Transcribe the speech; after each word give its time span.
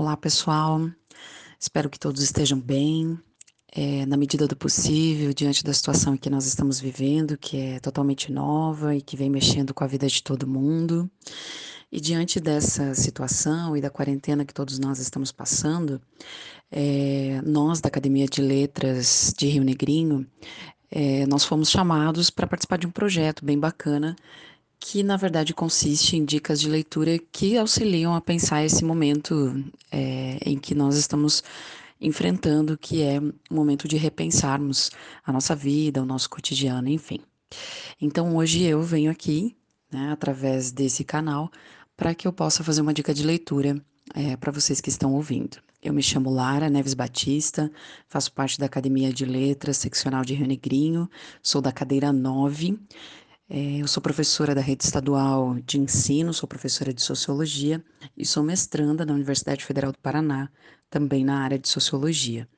Olá, 0.00 0.16
pessoal. 0.16 0.90
Espero 1.60 1.90
que 1.90 1.98
todos 1.98 2.22
estejam 2.22 2.58
bem, 2.58 3.20
é, 3.70 4.06
na 4.06 4.16
medida 4.16 4.48
do 4.48 4.56
possível, 4.56 5.30
diante 5.34 5.62
da 5.62 5.74
situação 5.74 6.16
que 6.16 6.30
nós 6.30 6.46
estamos 6.46 6.80
vivendo, 6.80 7.36
que 7.36 7.58
é 7.58 7.80
totalmente 7.80 8.32
nova 8.32 8.96
e 8.96 9.02
que 9.02 9.14
vem 9.14 9.28
mexendo 9.28 9.74
com 9.74 9.84
a 9.84 9.86
vida 9.86 10.06
de 10.06 10.22
todo 10.22 10.46
mundo. 10.46 11.10
E 11.92 12.00
diante 12.00 12.40
dessa 12.40 12.94
situação 12.94 13.76
e 13.76 13.82
da 13.82 13.90
quarentena 13.90 14.42
que 14.42 14.54
todos 14.54 14.78
nós 14.78 14.98
estamos 15.00 15.30
passando, 15.30 16.00
é, 16.72 17.42
nós 17.44 17.82
da 17.82 17.88
Academia 17.88 18.24
de 18.26 18.40
Letras 18.40 19.34
de 19.36 19.48
Rio 19.48 19.64
Negrinho, 19.64 20.26
é, 20.90 21.26
nós 21.26 21.44
fomos 21.44 21.68
chamados 21.70 22.30
para 22.30 22.46
participar 22.46 22.78
de 22.78 22.86
um 22.86 22.90
projeto 22.90 23.44
bem 23.44 23.58
bacana 23.58 24.16
que 24.80 25.02
na 25.02 25.16
verdade 25.16 25.52
consiste 25.52 26.16
em 26.16 26.24
dicas 26.24 26.58
de 26.58 26.68
leitura 26.68 27.18
que 27.30 27.58
auxiliam 27.58 28.14
a 28.14 28.20
pensar 28.20 28.64
esse 28.64 28.82
momento 28.82 29.62
é, 29.92 30.38
em 30.44 30.58
que 30.58 30.74
nós 30.74 30.96
estamos 30.96 31.44
enfrentando, 32.00 32.78
que 32.78 33.02
é 33.02 33.20
o 33.20 33.54
momento 33.54 33.86
de 33.86 33.98
repensarmos 33.98 34.90
a 35.24 35.30
nossa 35.30 35.54
vida, 35.54 36.02
o 36.02 36.06
nosso 36.06 36.30
cotidiano, 36.30 36.88
enfim. 36.88 37.20
Então 38.00 38.34
hoje 38.34 38.62
eu 38.62 38.80
venho 38.80 39.10
aqui, 39.10 39.54
né, 39.92 40.10
através 40.10 40.72
desse 40.72 41.04
canal, 41.04 41.50
para 41.94 42.14
que 42.14 42.26
eu 42.26 42.32
possa 42.32 42.64
fazer 42.64 42.80
uma 42.80 42.94
dica 42.94 43.12
de 43.12 43.22
leitura 43.22 43.78
é, 44.14 44.34
para 44.36 44.50
vocês 44.50 44.80
que 44.80 44.88
estão 44.88 45.12
ouvindo. 45.12 45.58
Eu 45.82 45.92
me 45.92 46.02
chamo 46.02 46.30
Lara 46.30 46.68
Neves 46.68 46.94
Batista, 46.94 47.70
faço 48.06 48.32
parte 48.32 48.58
da 48.58 48.66
Academia 48.66 49.12
de 49.12 49.24
Letras 49.24 49.78
Seccional 49.78 50.24
de 50.24 50.34
Rio 50.34 50.46
Negrinho, 50.46 51.08
sou 51.42 51.60
da 51.60 51.72
cadeira 51.72 52.12
9 52.12 52.72
é, 52.72 53.19
eu 53.50 53.88
sou 53.88 54.00
professora 54.00 54.54
da 54.54 54.60
rede 54.60 54.84
estadual 54.84 55.56
de 55.66 55.80
ensino, 55.80 56.32
sou 56.32 56.48
professora 56.48 56.94
de 56.94 57.02
sociologia 57.02 57.84
e 58.16 58.24
sou 58.24 58.44
mestranda 58.44 59.04
na 59.04 59.12
Universidade 59.12 59.64
Federal 59.64 59.90
do 59.90 59.98
Paraná, 59.98 60.48
também 60.88 61.24
na 61.24 61.40
área 61.40 61.58
de 61.58 61.68
sociologia. 61.68 62.48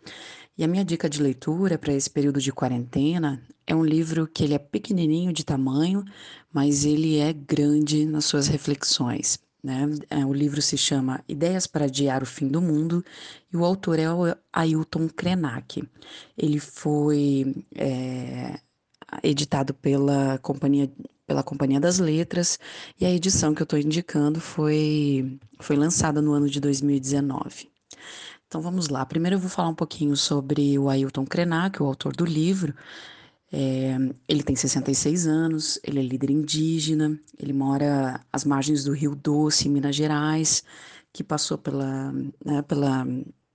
E 0.56 0.62
a 0.62 0.68
minha 0.68 0.84
dica 0.84 1.08
de 1.08 1.22
leitura 1.22 1.78
para 1.78 1.94
esse 1.94 2.10
período 2.10 2.40
de 2.40 2.52
quarentena 2.52 3.42
é 3.66 3.74
um 3.74 3.82
livro 3.82 4.26
que 4.26 4.44
ele 4.44 4.52
é 4.52 4.58
pequenininho 4.58 5.32
de 5.32 5.44
tamanho, 5.44 6.04
mas 6.52 6.84
ele 6.84 7.16
é 7.18 7.32
grande 7.32 8.04
nas 8.04 8.26
suas 8.26 8.46
reflexões. 8.46 9.38
Né? 9.64 9.88
É, 10.10 10.26
o 10.26 10.32
livro 10.32 10.60
se 10.60 10.76
chama 10.76 11.24
Ideias 11.26 11.66
para 11.66 11.86
Adiar 11.86 12.22
o 12.22 12.26
Fim 12.26 12.48
do 12.48 12.60
Mundo 12.60 13.02
e 13.50 13.56
o 13.56 13.64
autor 13.64 13.98
é 13.98 14.12
o 14.12 14.36
Ailton 14.52 15.08
Krenak. 15.08 15.82
Ele 16.36 16.58
foi 16.58 17.64
é, 17.74 18.60
editado 19.22 19.74
pela 19.74 20.38
companhia 20.38 20.90
pela 21.26 21.42
Companhia 21.42 21.80
das 21.80 21.98
Letras, 21.98 22.58
e 23.00 23.06
a 23.06 23.10
edição 23.10 23.54
que 23.54 23.62
eu 23.62 23.64
estou 23.64 23.78
indicando 23.78 24.38
foi, 24.40 25.38
foi 25.60 25.76
lançada 25.76 26.20
no 26.20 26.32
ano 26.32 26.48
de 26.48 26.60
2019. 26.60 27.70
Então 28.46 28.60
vamos 28.60 28.88
lá. 28.88 29.06
Primeiro 29.06 29.36
eu 29.36 29.40
vou 29.40 29.48
falar 29.48 29.68
um 29.68 29.74
pouquinho 29.74 30.14
sobre 30.14 30.78
o 30.78 30.90
Ailton 30.90 31.24
Krenak, 31.24 31.82
o 31.82 31.86
autor 31.86 32.14
do 32.14 32.24
livro. 32.24 32.74
É, 33.50 33.96
ele 34.28 34.42
tem 34.42 34.54
66 34.54 35.26
anos, 35.26 35.78
ele 35.82 36.00
é 36.00 36.02
líder 36.02 36.30
indígena, 36.30 37.18
ele 37.38 37.52
mora 37.52 38.20
às 38.30 38.44
margens 38.44 38.84
do 38.84 38.92
Rio 38.92 39.14
Doce, 39.14 39.68
em 39.68 39.70
Minas 39.70 39.96
Gerais, 39.96 40.62
que 41.12 41.24
passou 41.24 41.56
pela, 41.56 42.12
né, 42.44 42.60
pela 42.62 43.06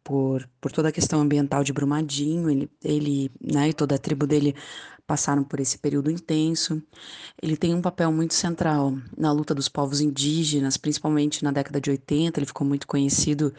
por, 0.03 0.50
por 0.61 0.72
toda 0.72 0.89
a 0.89 0.91
questão 0.91 1.19
ambiental 1.19 1.63
de 1.63 1.73
Brumadinho, 1.73 2.50
ele, 2.50 2.69
ele 2.83 3.31
né, 3.41 3.69
e 3.69 3.73
toda 3.73 3.95
a 3.95 4.00
tribo 4.00 4.25
dele 4.25 4.55
passaram 5.08 5.44
por 5.44 5.59
esse 5.61 5.77
período 5.77 6.11
intenso. 6.11 6.83
Ele 7.41 7.55
tem 7.55 7.73
um 7.73 7.81
papel 7.81 8.11
muito 8.11 8.33
central 8.33 8.95
na 9.17 9.31
luta 9.31 9.55
dos 9.55 9.69
povos 9.69 10.02
indígenas, 10.02 10.75
principalmente 10.75 11.44
na 11.44 11.52
década 11.52 11.80
de 11.80 11.89
80, 11.89 12.39
ele 12.39 12.45
ficou 12.45 12.67
muito 12.67 12.86
conhecido 12.86 13.53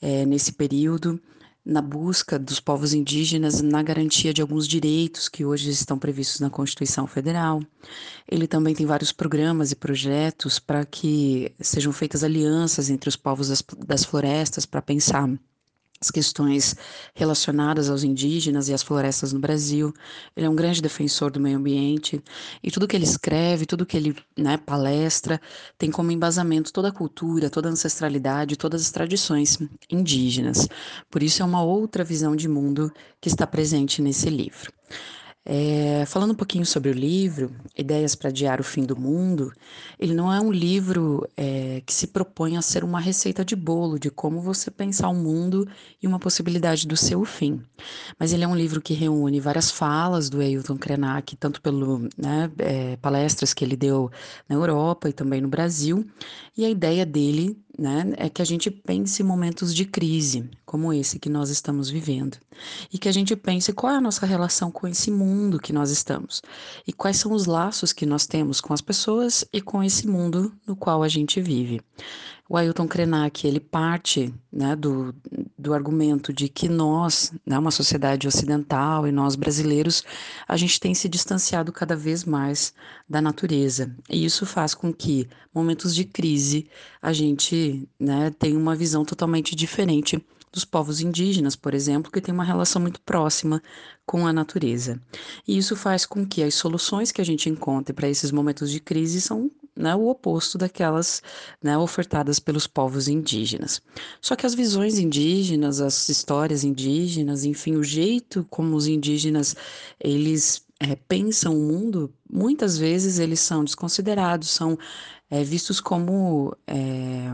é, 0.00 0.24
nesse 0.24 0.52
período, 0.52 1.20
na 1.64 1.80
busca 1.80 2.38
dos 2.38 2.60
povos 2.60 2.92
indígenas 2.92 3.60
na 3.62 3.82
garantia 3.82 4.34
de 4.34 4.42
alguns 4.42 4.68
direitos 4.68 5.28
que 5.28 5.44
hoje 5.44 5.70
estão 5.70 5.98
previstos 5.98 6.40
na 6.40 6.50
Constituição 6.50 7.06
Federal. 7.06 7.62
Ele 8.30 8.46
também 8.46 8.74
tem 8.74 8.86
vários 8.86 9.12
programas 9.12 9.72
e 9.72 9.76
projetos 9.76 10.58
para 10.58 10.84
que 10.84 11.52
sejam 11.58 11.92
feitas 11.92 12.22
alianças 12.22 12.90
entre 12.90 13.08
os 13.08 13.16
povos 13.16 13.48
das, 13.48 13.64
das 13.86 14.04
florestas 14.04 14.66
para 14.66 14.82
pensar 14.82 15.28
as 16.04 16.10
questões 16.10 16.76
relacionadas 17.14 17.88
aos 17.88 18.04
indígenas 18.04 18.68
e 18.68 18.74
às 18.74 18.82
florestas 18.82 19.32
no 19.32 19.40
Brasil. 19.40 19.92
Ele 20.36 20.46
é 20.46 20.50
um 20.50 20.54
grande 20.54 20.82
defensor 20.82 21.30
do 21.30 21.40
meio 21.40 21.56
ambiente 21.56 22.22
e 22.62 22.70
tudo 22.70 22.86
que 22.86 22.94
ele 22.94 23.04
escreve, 23.04 23.66
tudo 23.66 23.86
que 23.86 23.96
ele 23.96 24.16
né, 24.36 24.56
palestra, 24.58 25.40
tem 25.78 25.90
como 25.90 26.12
embasamento 26.12 26.72
toda 26.72 26.88
a 26.88 26.92
cultura, 26.92 27.48
toda 27.48 27.68
a 27.68 27.72
ancestralidade, 27.72 28.56
todas 28.56 28.82
as 28.82 28.90
tradições 28.90 29.58
indígenas. 29.90 30.68
Por 31.10 31.22
isso 31.22 31.42
é 31.42 31.44
uma 31.44 31.62
outra 31.62 32.04
visão 32.04 32.36
de 32.36 32.48
mundo 32.48 32.92
que 33.20 33.28
está 33.28 33.46
presente 33.46 34.02
nesse 34.02 34.28
livro. 34.28 34.72
É, 35.46 36.06
falando 36.06 36.30
um 36.30 36.34
pouquinho 36.34 36.64
sobre 36.64 36.90
o 36.90 36.94
livro, 36.94 37.54
Ideias 37.76 38.14
para 38.14 38.30
Adiar 38.30 38.60
o 38.60 38.64
Fim 38.64 38.84
do 38.84 38.96
Mundo, 38.96 39.52
ele 39.98 40.14
não 40.14 40.32
é 40.32 40.40
um 40.40 40.50
livro 40.50 41.28
é, 41.36 41.82
que 41.84 41.92
se 41.92 42.06
propõe 42.06 42.56
a 42.56 42.62
ser 42.62 42.82
uma 42.82 42.98
receita 42.98 43.44
de 43.44 43.54
bolo 43.54 43.98
de 43.98 44.10
como 44.10 44.40
você 44.40 44.70
pensar 44.70 45.10
o 45.10 45.14
mundo 45.14 45.68
e 46.02 46.06
uma 46.06 46.18
possibilidade 46.18 46.88
do 46.88 46.96
seu 46.96 47.26
fim. 47.26 47.60
Mas 48.18 48.32
ele 48.32 48.42
é 48.42 48.48
um 48.48 48.56
livro 48.56 48.80
que 48.80 48.94
reúne 48.94 49.38
várias 49.38 49.70
falas 49.70 50.30
do 50.30 50.40
Ailton 50.40 50.78
Krenak, 50.78 51.36
tanto 51.36 51.60
pelo 51.60 52.08
né, 52.16 52.50
é, 52.58 52.96
palestras 52.96 53.52
que 53.52 53.62
ele 53.62 53.76
deu 53.76 54.10
na 54.48 54.56
Europa 54.56 55.10
e 55.10 55.12
também 55.12 55.42
no 55.42 55.48
Brasil, 55.48 56.06
e 56.56 56.64
a 56.64 56.70
ideia 56.70 57.04
dele 57.04 57.54
né, 57.78 58.12
é 58.16 58.28
que 58.28 58.40
a 58.40 58.44
gente 58.44 58.70
pense 58.70 59.22
em 59.22 59.24
momentos 59.24 59.74
de 59.74 59.84
crise, 59.84 60.48
como 60.64 60.92
esse 60.92 61.18
que 61.18 61.28
nós 61.28 61.50
estamos 61.50 61.90
vivendo, 61.90 62.36
e 62.92 62.98
que 62.98 63.08
a 63.08 63.12
gente 63.12 63.34
pense 63.34 63.72
qual 63.72 63.92
é 63.92 63.96
a 63.96 64.00
nossa 64.00 64.26
relação 64.26 64.70
com 64.70 64.86
esse 64.86 65.10
mundo 65.10 65.58
que 65.58 65.72
nós 65.72 65.90
estamos, 65.90 66.42
e 66.86 66.92
quais 66.92 67.16
são 67.16 67.32
os 67.32 67.46
laços 67.46 67.92
que 67.92 68.06
nós 68.06 68.26
temos 68.26 68.60
com 68.60 68.72
as 68.72 68.80
pessoas 68.80 69.44
e 69.52 69.60
com 69.60 69.82
esse 69.82 70.06
mundo 70.06 70.52
no 70.66 70.76
qual 70.76 71.02
a 71.02 71.08
gente 71.08 71.40
vive. 71.40 71.80
O 72.46 72.58
Ailton 72.58 72.86
Krenak, 72.86 73.46
ele 73.46 73.58
parte 73.58 74.32
né, 74.52 74.76
do, 74.76 75.14
do 75.58 75.72
argumento 75.72 76.30
de 76.30 76.46
que 76.46 76.68
nós, 76.68 77.32
né, 77.44 77.58
uma 77.58 77.70
sociedade 77.70 78.28
ocidental 78.28 79.06
e 79.06 79.12
nós 79.12 79.34
brasileiros, 79.34 80.04
a 80.46 80.54
gente 80.54 80.78
tem 80.78 80.94
se 80.94 81.08
distanciado 81.08 81.72
cada 81.72 81.96
vez 81.96 82.22
mais 82.22 82.74
da 83.08 83.22
natureza. 83.22 83.96
E 84.10 84.26
isso 84.26 84.44
faz 84.44 84.74
com 84.74 84.92
que, 84.92 85.26
momentos 85.54 85.94
de 85.94 86.04
crise, 86.04 86.68
a 87.00 87.14
gente 87.14 87.88
né, 87.98 88.30
tenha 88.38 88.58
uma 88.58 88.76
visão 88.76 89.06
totalmente 89.06 89.56
diferente 89.56 90.22
dos 90.52 90.66
povos 90.66 91.00
indígenas, 91.00 91.56
por 91.56 91.74
exemplo, 91.74 92.12
que 92.12 92.20
tem 92.20 92.32
uma 92.32 92.44
relação 92.44 92.80
muito 92.80 93.00
próxima 93.00 93.62
com 94.06 94.26
a 94.26 94.32
natureza. 94.32 95.00
E 95.48 95.56
isso 95.56 95.74
faz 95.74 96.04
com 96.04 96.26
que 96.26 96.42
as 96.42 96.54
soluções 96.54 97.10
que 97.10 97.20
a 97.20 97.24
gente 97.24 97.48
encontre 97.48 97.92
para 97.92 98.08
esses 98.08 98.30
momentos 98.30 98.70
de 98.70 98.80
crise 98.80 99.20
são 99.20 99.50
né, 99.76 99.94
o 99.94 100.08
oposto 100.08 100.56
daquelas 100.56 101.22
né, 101.62 101.76
ofertadas 101.76 102.38
pelos 102.38 102.66
povos 102.66 103.08
indígenas. 103.08 103.82
Só 104.20 104.36
que 104.36 104.46
as 104.46 104.54
visões 104.54 104.98
indígenas, 104.98 105.80
as 105.80 106.08
histórias 106.08 106.62
indígenas, 106.64 107.44
enfim, 107.44 107.76
o 107.76 107.82
jeito 107.82 108.46
como 108.48 108.76
os 108.76 108.86
indígenas 108.86 109.56
eles 109.98 110.64
é, 110.80 110.96
pensam 110.96 111.56
o 111.56 111.62
mundo, 111.62 112.12
muitas 112.30 112.78
vezes 112.78 113.18
eles 113.18 113.40
são 113.40 113.64
desconsiderados, 113.64 114.50
são 114.50 114.78
é, 115.30 115.42
vistos 115.42 115.80
como 115.80 116.56
é, 116.66 117.32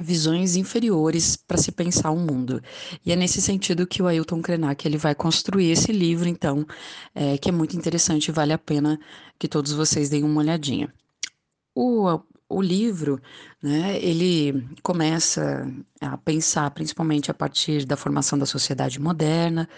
visões 0.00 0.54
inferiores 0.54 1.34
para 1.34 1.56
se 1.56 1.72
pensar 1.72 2.10
o 2.10 2.16
um 2.16 2.24
mundo. 2.24 2.62
E 3.04 3.12
é 3.12 3.16
nesse 3.16 3.40
sentido 3.42 3.86
que 3.86 4.02
o 4.02 4.06
Ailton 4.06 4.40
Krenak 4.40 4.86
ele 4.86 4.98
vai 4.98 5.14
construir 5.14 5.70
esse 5.72 5.90
livro, 5.90 6.28
então, 6.28 6.64
que 7.40 7.48
é 7.48 7.52
muito 7.52 7.76
interessante 7.76 8.28
e 8.28 8.32
vale 8.32 8.52
a 8.52 8.58
pena 8.58 9.00
que 9.40 9.48
todos 9.48 9.72
vocês 9.72 10.08
deem 10.08 10.22
uma 10.22 10.40
olhadinha. 10.40 10.92
O, 11.80 12.20
o 12.48 12.60
livro, 12.60 13.20
né, 13.62 14.02
ele 14.02 14.68
começa 14.82 15.64
a 16.00 16.18
pensar 16.18 16.68
principalmente 16.72 17.30
a 17.30 17.34
partir 17.34 17.84
da 17.84 17.96
formação 17.96 18.36
da 18.36 18.46
sociedade 18.46 19.00
moderna, 19.00 19.68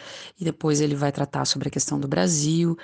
e 0.40 0.42
depois 0.42 0.80
ele 0.80 0.94
vai 0.94 1.12
tratar 1.12 1.44
sobre 1.44 1.68
a 1.68 1.70
questão 1.70 2.00
do 2.00 2.08
Brasil, 2.08 2.74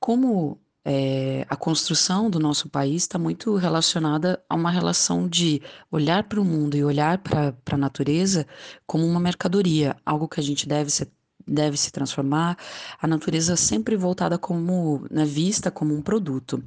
como 0.00 0.58
é, 0.84 1.46
a 1.48 1.54
construção 1.56 2.28
do 2.28 2.40
nosso 2.40 2.68
país 2.68 3.02
está 3.02 3.16
muito 3.16 3.54
relacionada 3.54 4.42
a 4.48 4.56
uma 4.56 4.72
relação 4.72 5.28
de 5.28 5.62
olhar 5.88 6.24
para 6.24 6.40
o 6.40 6.44
mundo 6.44 6.76
e 6.76 6.82
olhar 6.82 7.18
para 7.18 7.54
a 7.70 7.76
natureza 7.76 8.44
como 8.86 9.06
uma 9.06 9.20
mercadoria, 9.20 9.96
algo 10.04 10.26
que 10.28 10.40
a 10.40 10.42
gente 10.42 10.66
deve 10.66 10.90
ser 10.90 11.12
deve 11.46 11.76
se 11.76 11.90
transformar, 11.90 12.56
a 13.00 13.06
natureza 13.06 13.56
sempre 13.56 13.96
voltada 13.96 14.38
como, 14.38 15.06
né, 15.10 15.24
vista 15.24 15.70
como 15.70 15.94
um 15.94 16.02
produto. 16.02 16.62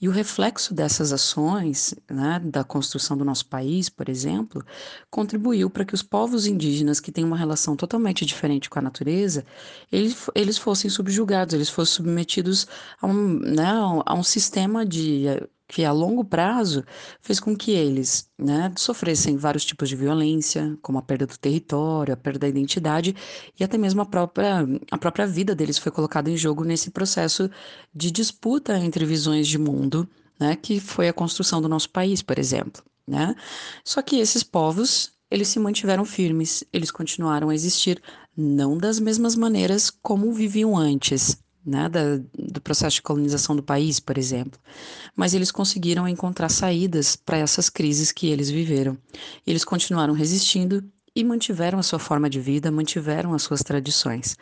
E 0.00 0.08
o 0.08 0.12
reflexo 0.12 0.74
dessas 0.74 1.12
ações, 1.12 1.94
né, 2.10 2.40
da 2.44 2.62
construção 2.62 3.16
do 3.16 3.24
nosso 3.24 3.46
país, 3.46 3.88
por 3.88 4.08
exemplo, 4.08 4.64
contribuiu 5.10 5.70
para 5.70 5.84
que 5.84 5.94
os 5.94 6.02
povos 6.02 6.46
indígenas, 6.46 7.00
que 7.00 7.12
têm 7.12 7.24
uma 7.24 7.36
relação 7.36 7.76
totalmente 7.76 8.24
diferente 8.24 8.68
com 8.68 8.78
a 8.78 8.82
natureza, 8.82 9.44
eles, 9.90 10.28
eles 10.34 10.58
fossem 10.58 10.90
subjugados, 10.90 11.54
eles 11.54 11.68
fossem 11.68 11.96
submetidos 11.96 12.66
a 13.00 13.06
um, 13.06 13.38
né, 13.38 13.68
a 14.04 14.14
um 14.14 14.22
sistema 14.22 14.84
de 14.84 15.26
que 15.68 15.84
a 15.84 15.92
longo 15.92 16.24
prazo 16.24 16.82
fez 17.20 17.38
com 17.38 17.54
que 17.54 17.72
eles 17.72 18.30
né, 18.38 18.72
sofressem 18.76 19.36
vários 19.36 19.64
tipos 19.66 19.88
de 19.88 19.94
violência, 19.94 20.76
como 20.80 20.98
a 20.98 21.02
perda 21.02 21.26
do 21.26 21.36
território, 21.36 22.14
a 22.14 22.16
perda 22.16 22.40
da 22.40 22.48
identidade 22.48 23.14
e 23.60 23.62
até 23.62 23.76
mesmo 23.76 24.00
a 24.00 24.06
própria, 24.06 24.66
a 24.90 24.98
própria 24.98 25.26
vida 25.26 25.54
deles 25.54 25.76
foi 25.76 25.92
colocada 25.92 26.30
em 26.30 26.36
jogo 26.36 26.64
nesse 26.64 26.90
processo 26.90 27.50
de 27.94 28.10
disputa 28.10 28.78
entre 28.78 29.04
visões 29.04 29.46
de 29.46 29.58
mundo, 29.58 30.08
né, 30.40 30.56
que 30.56 30.80
foi 30.80 31.06
a 31.06 31.12
construção 31.12 31.60
do 31.60 31.68
nosso 31.68 31.90
país, 31.90 32.22
por 32.22 32.38
exemplo. 32.38 32.82
Né? 33.06 33.34
Só 33.84 34.00
que 34.00 34.16
esses 34.16 34.42
povos 34.42 35.12
eles 35.30 35.48
se 35.48 35.58
mantiveram 35.58 36.06
firmes, 36.06 36.64
eles 36.72 36.90
continuaram 36.90 37.50
a 37.50 37.54
existir, 37.54 38.02
não 38.34 38.78
das 38.78 38.98
mesmas 38.98 39.34
maneiras 39.34 39.90
como 39.90 40.32
viviam 40.32 40.76
antes, 40.76 41.36
né, 41.68 41.88
da, 41.88 42.16
do 42.36 42.60
processo 42.60 42.96
de 42.96 43.02
colonização 43.02 43.54
do 43.54 43.62
país, 43.62 44.00
por 44.00 44.16
exemplo. 44.16 44.58
Mas 45.14 45.34
eles 45.34 45.50
conseguiram 45.50 46.08
encontrar 46.08 46.48
saídas 46.48 47.14
para 47.14 47.36
essas 47.36 47.68
crises 47.68 48.10
que 48.10 48.28
eles 48.28 48.50
viveram. 48.50 48.96
Eles 49.46 49.64
continuaram 49.64 50.14
resistindo 50.14 50.82
e 51.14 51.24
mantiveram 51.24 51.78
a 51.78 51.82
sua 51.82 51.98
forma 51.98 52.30
de 52.30 52.40
vida, 52.40 52.70
mantiveram 52.70 53.34
as 53.34 53.42
suas 53.42 53.62
tradições. 53.62 54.36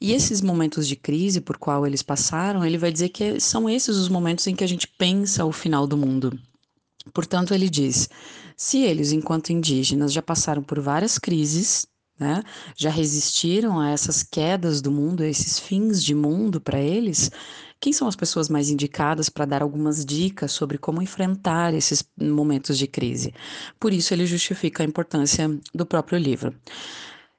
E 0.00 0.12
esses 0.12 0.40
momentos 0.40 0.86
de 0.86 0.96
crise 0.96 1.40
por 1.40 1.58
qual 1.58 1.86
eles 1.86 2.02
passaram, 2.02 2.64
ele 2.64 2.78
vai 2.78 2.92
dizer 2.92 3.10
que 3.10 3.40
são 3.40 3.68
esses 3.68 3.96
os 3.96 4.08
momentos 4.08 4.46
em 4.46 4.54
que 4.54 4.64
a 4.64 4.68
gente 4.68 4.86
pensa 4.86 5.44
o 5.44 5.52
final 5.52 5.86
do 5.86 5.96
mundo. 5.96 6.38
Portanto, 7.12 7.52
ele 7.52 7.68
diz: 7.68 8.08
se 8.56 8.78
eles, 8.78 9.10
enquanto 9.10 9.50
indígenas, 9.50 10.12
já 10.12 10.22
passaram 10.22 10.62
por 10.62 10.78
várias 10.78 11.18
crises, 11.18 11.86
né? 12.22 12.44
Já 12.76 12.88
resistiram 12.88 13.80
a 13.80 13.90
essas 13.90 14.22
quedas 14.22 14.80
do 14.80 14.92
mundo, 14.92 15.24
a 15.24 15.26
esses 15.26 15.58
fins 15.58 16.02
de 16.02 16.14
mundo 16.14 16.60
para 16.60 16.80
eles? 16.80 17.30
Quem 17.80 17.92
são 17.92 18.06
as 18.06 18.14
pessoas 18.14 18.48
mais 18.48 18.70
indicadas 18.70 19.28
para 19.28 19.44
dar 19.44 19.60
algumas 19.60 20.04
dicas 20.04 20.52
sobre 20.52 20.78
como 20.78 21.02
enfrentar 21.02 21.74
esses 21.74 22.04
momentos 22.16 22.78
de 22.78 22.86
crise? 22.86 23.34
Por 23.80 23.92
isso, 23.92 24.14
ele 24.14 24.24
justifica 24.24 24.84
a 24.84 24.86
importância 24.86 25.50
do 25.74 25.84
próprio 25.84 26.16
livro. 26.16 26.54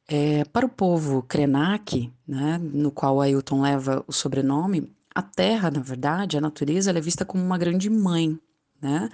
É, 0.06 0.44
para 0.44 0.66
o 0.66 0.70
povo 0.70 1.24
Krenak, 1.24 2.12
né, 2.28 2.60
no 2.62 2.92
qual 2.92 3.22
Ailton 3.22 3.62
leva 3.62 4.04
o 4.06 4.12
sobrenome, 4.12 4.92
a 5.16 5.22
terra, 5.22 5.72
na 5.72 5.80
verdade, 5.80 6.38
a 6.38 6.42
natureza, 6.42 6.92
é 6.92 7.00
vista 7.00 7.24
como 7.24 7.42
uma 7.42 7.58
grande 7.58 7.90
mãe, 7.90 8.38
né, 8.82 9.10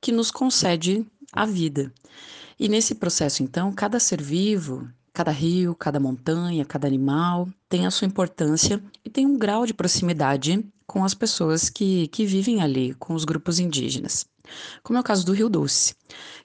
que 0.00 0.10
nos 0.10 0.32
concede 0.32 1.06
a 1.32 1.46
vida. 1.46 1.92
E 2.58 2.68
nesse 2.68 2.96
processo, 2.96 3.44
então, 3.44 3.72
cada 3.72 4.00
ser 4.00 4.20
vivo 4.20 4.88
Cada 5.12 5.30
rio, 5.30 5.74
cada 5.74 6.00
montanha, 6.00 6.64
cada 6.64 6.86
animal 6.86 7.48
tem 7.68 7.86
a 7.86 7.90
sua 7.90 8.06
importância 8.06 8.82
e 9.04 9.10
tem 9.10 9.26
um 9.26 9.36
grau 9.36 9.66
de 9.66 9.74
proximidade 9.74 10.64
com 10.86 11.04
as 11.04 11.14
pessoas 11.14 11.68
que, 11.68 12.08
que 12.08 12.24
vivem 12.24 12.62
ali, 12.62 12.94
com 12.94 13.14
os 13.14 13.24
grupos 13.24 13.58
indígenas. 13.58 14.26
Como 14.82 14.96
é 14.96 15.00
o 15.00 15.04
caso 15.04 15.24
do 15.24 15.32
Rio 15.32 15.48
Doce, 15.48 15.94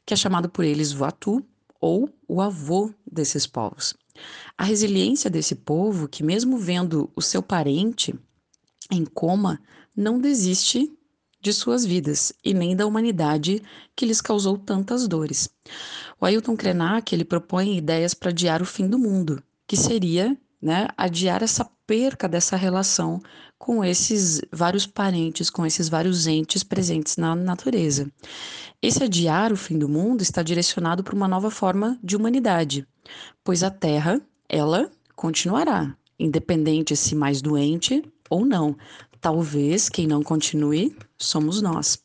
que 0.05 0.13
é 0.13 0.17
chamado 0.17 0.49
por 0.49 0.65
eles 0.65 0.91
Voatu 0.91 1.45
ou 1.79 2.09
o 2.27 2.41
avô 2.41 2.91
desses 3.09 3.47
povos. 3.47 3.93
A 4.57 4.63
resiliência 4.63 5.29
desse 5.29 5.55
povo, 5.55 6.07
que 6.07 6.23
mesmo 6.23 6.57
vendo 6.57 7.09
o 7.15 7.21
seu 7.21 7.41
parente 7.41 8.13
em 8.91 9.05
coma, 9.05 9.61
não 9.95 10.19
desiste 10.19 10.96
de 11.47 11.53
suas 11.53 11.85
vidas 11.85 12.33
e 12.43 12.53
nem 12.53 12.75
da 12.75 12.85
humanidade 12.85 13.63
que 13.95 14.05
lhes 14.05 14.19
causou 14.19 14.57
tantas 14.57 15.07
dores. 15.07 15.49
O 16.19 16.25
Ailton 16.25 16.57
Krenak 16.57 17.15
ele 17.15 17.23
propõe 17.23 17.77
ideias 17.77 18.13
para 18.13 18.31
adiar 18.31 18.61
o 18.61 18.65
fim 18.65 18.85
do 18.85 18.99
mundo, 18.99 19.41
que 19.65 19.77
seria 19.77 20.37
né, 20.61 20.89
adiar 20.97 21.41
essa 21.41 21.63
perca 21.85 22.27
dessa 22.27 22.57
relação 22.57 23.21
com 23.57 23.81
esses 23.81 24.41
vários 24.51 24.85
parentes, 24.85 25.49
com 25.49 25.65
esses 25.65 25.87
vários 25.87 26.27
entes 26.27 26.63
presentes 26.63 27.15
na 27.15 27.33
natureza. 27.33 28.11
Esse 28.81 29.05
adiar 29.05 29.53
o 29.53 29.57
fim 29.57 29.79
do 29.79 29.87
mundo 29.87 30.21
está 30.21 30.43
direcionado 30.43 31.01
para 31.01 31.15
uma 31.15 31.29
nova 31.29 31.49
forma 31.49 31.97
de 32.03 32.17
humanidade, 32.17 32.85
pois 33.41 33.63
a 33.63 33.71
Terra, 33.71 34.19
ela 34.49 34.91
continuará, 35.15 35.95
independente 36.19 36.93
se 36.97 37.15
mais 37.15 37.41
doente 37.41 38.03
ou 38.29 38.45
não. 38.45 38.75
Talvez 39.21 39.87
quem 39.87 40.05
não 40.05 40.21
continue 40.21 40.93
somos 41.17 41.61
nós. 41.61 41.99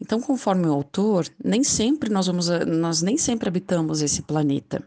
Então, 0.00 0.20
conforme 0.20 0.66
o 0.66 0.72
autor, 0.72 1.26
nem 1.44 1.62
sempre 1.62 2.10
nós 2.10 2.26
vamos, 2.26 2.48
nós 2.66 3.02
nem 3.02 3.18
sempre 3.18 3.48
habitamos 3.48 4.00
esse 4.00 4.22
planeta. 4.22 4.82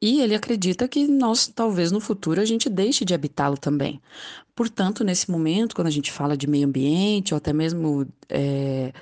E 0.00 0.20
ele 0.20 0.34
acredita 0.34 0.88
que 0.88 1.06
nós, 1.06 1.46
talvez 1.46 1.90
no 1.90 2.00
futuro, 2.00 2.40
a 2.40 2.44
gente 2.44 2.68
deixe 2.68 3.04
de 3.04 3.14
habitá-lo 3.14 3.56
também. 3.56 4.00
Portanto, 4.54 5.04
nesse 5.04 5.30
momento, 5.30 5.74
quando 5.74 5.88
a 5.88 5.90
gente 5.90 6.12
fala 6.12 6.36
de 6.36 6.46
meio 6.46 6.66
ambiente, 6.66 7.32
ou 7.32 7.38
até 7.38 7.52
mesmo 7.52 8.06
é, 8.28 8.92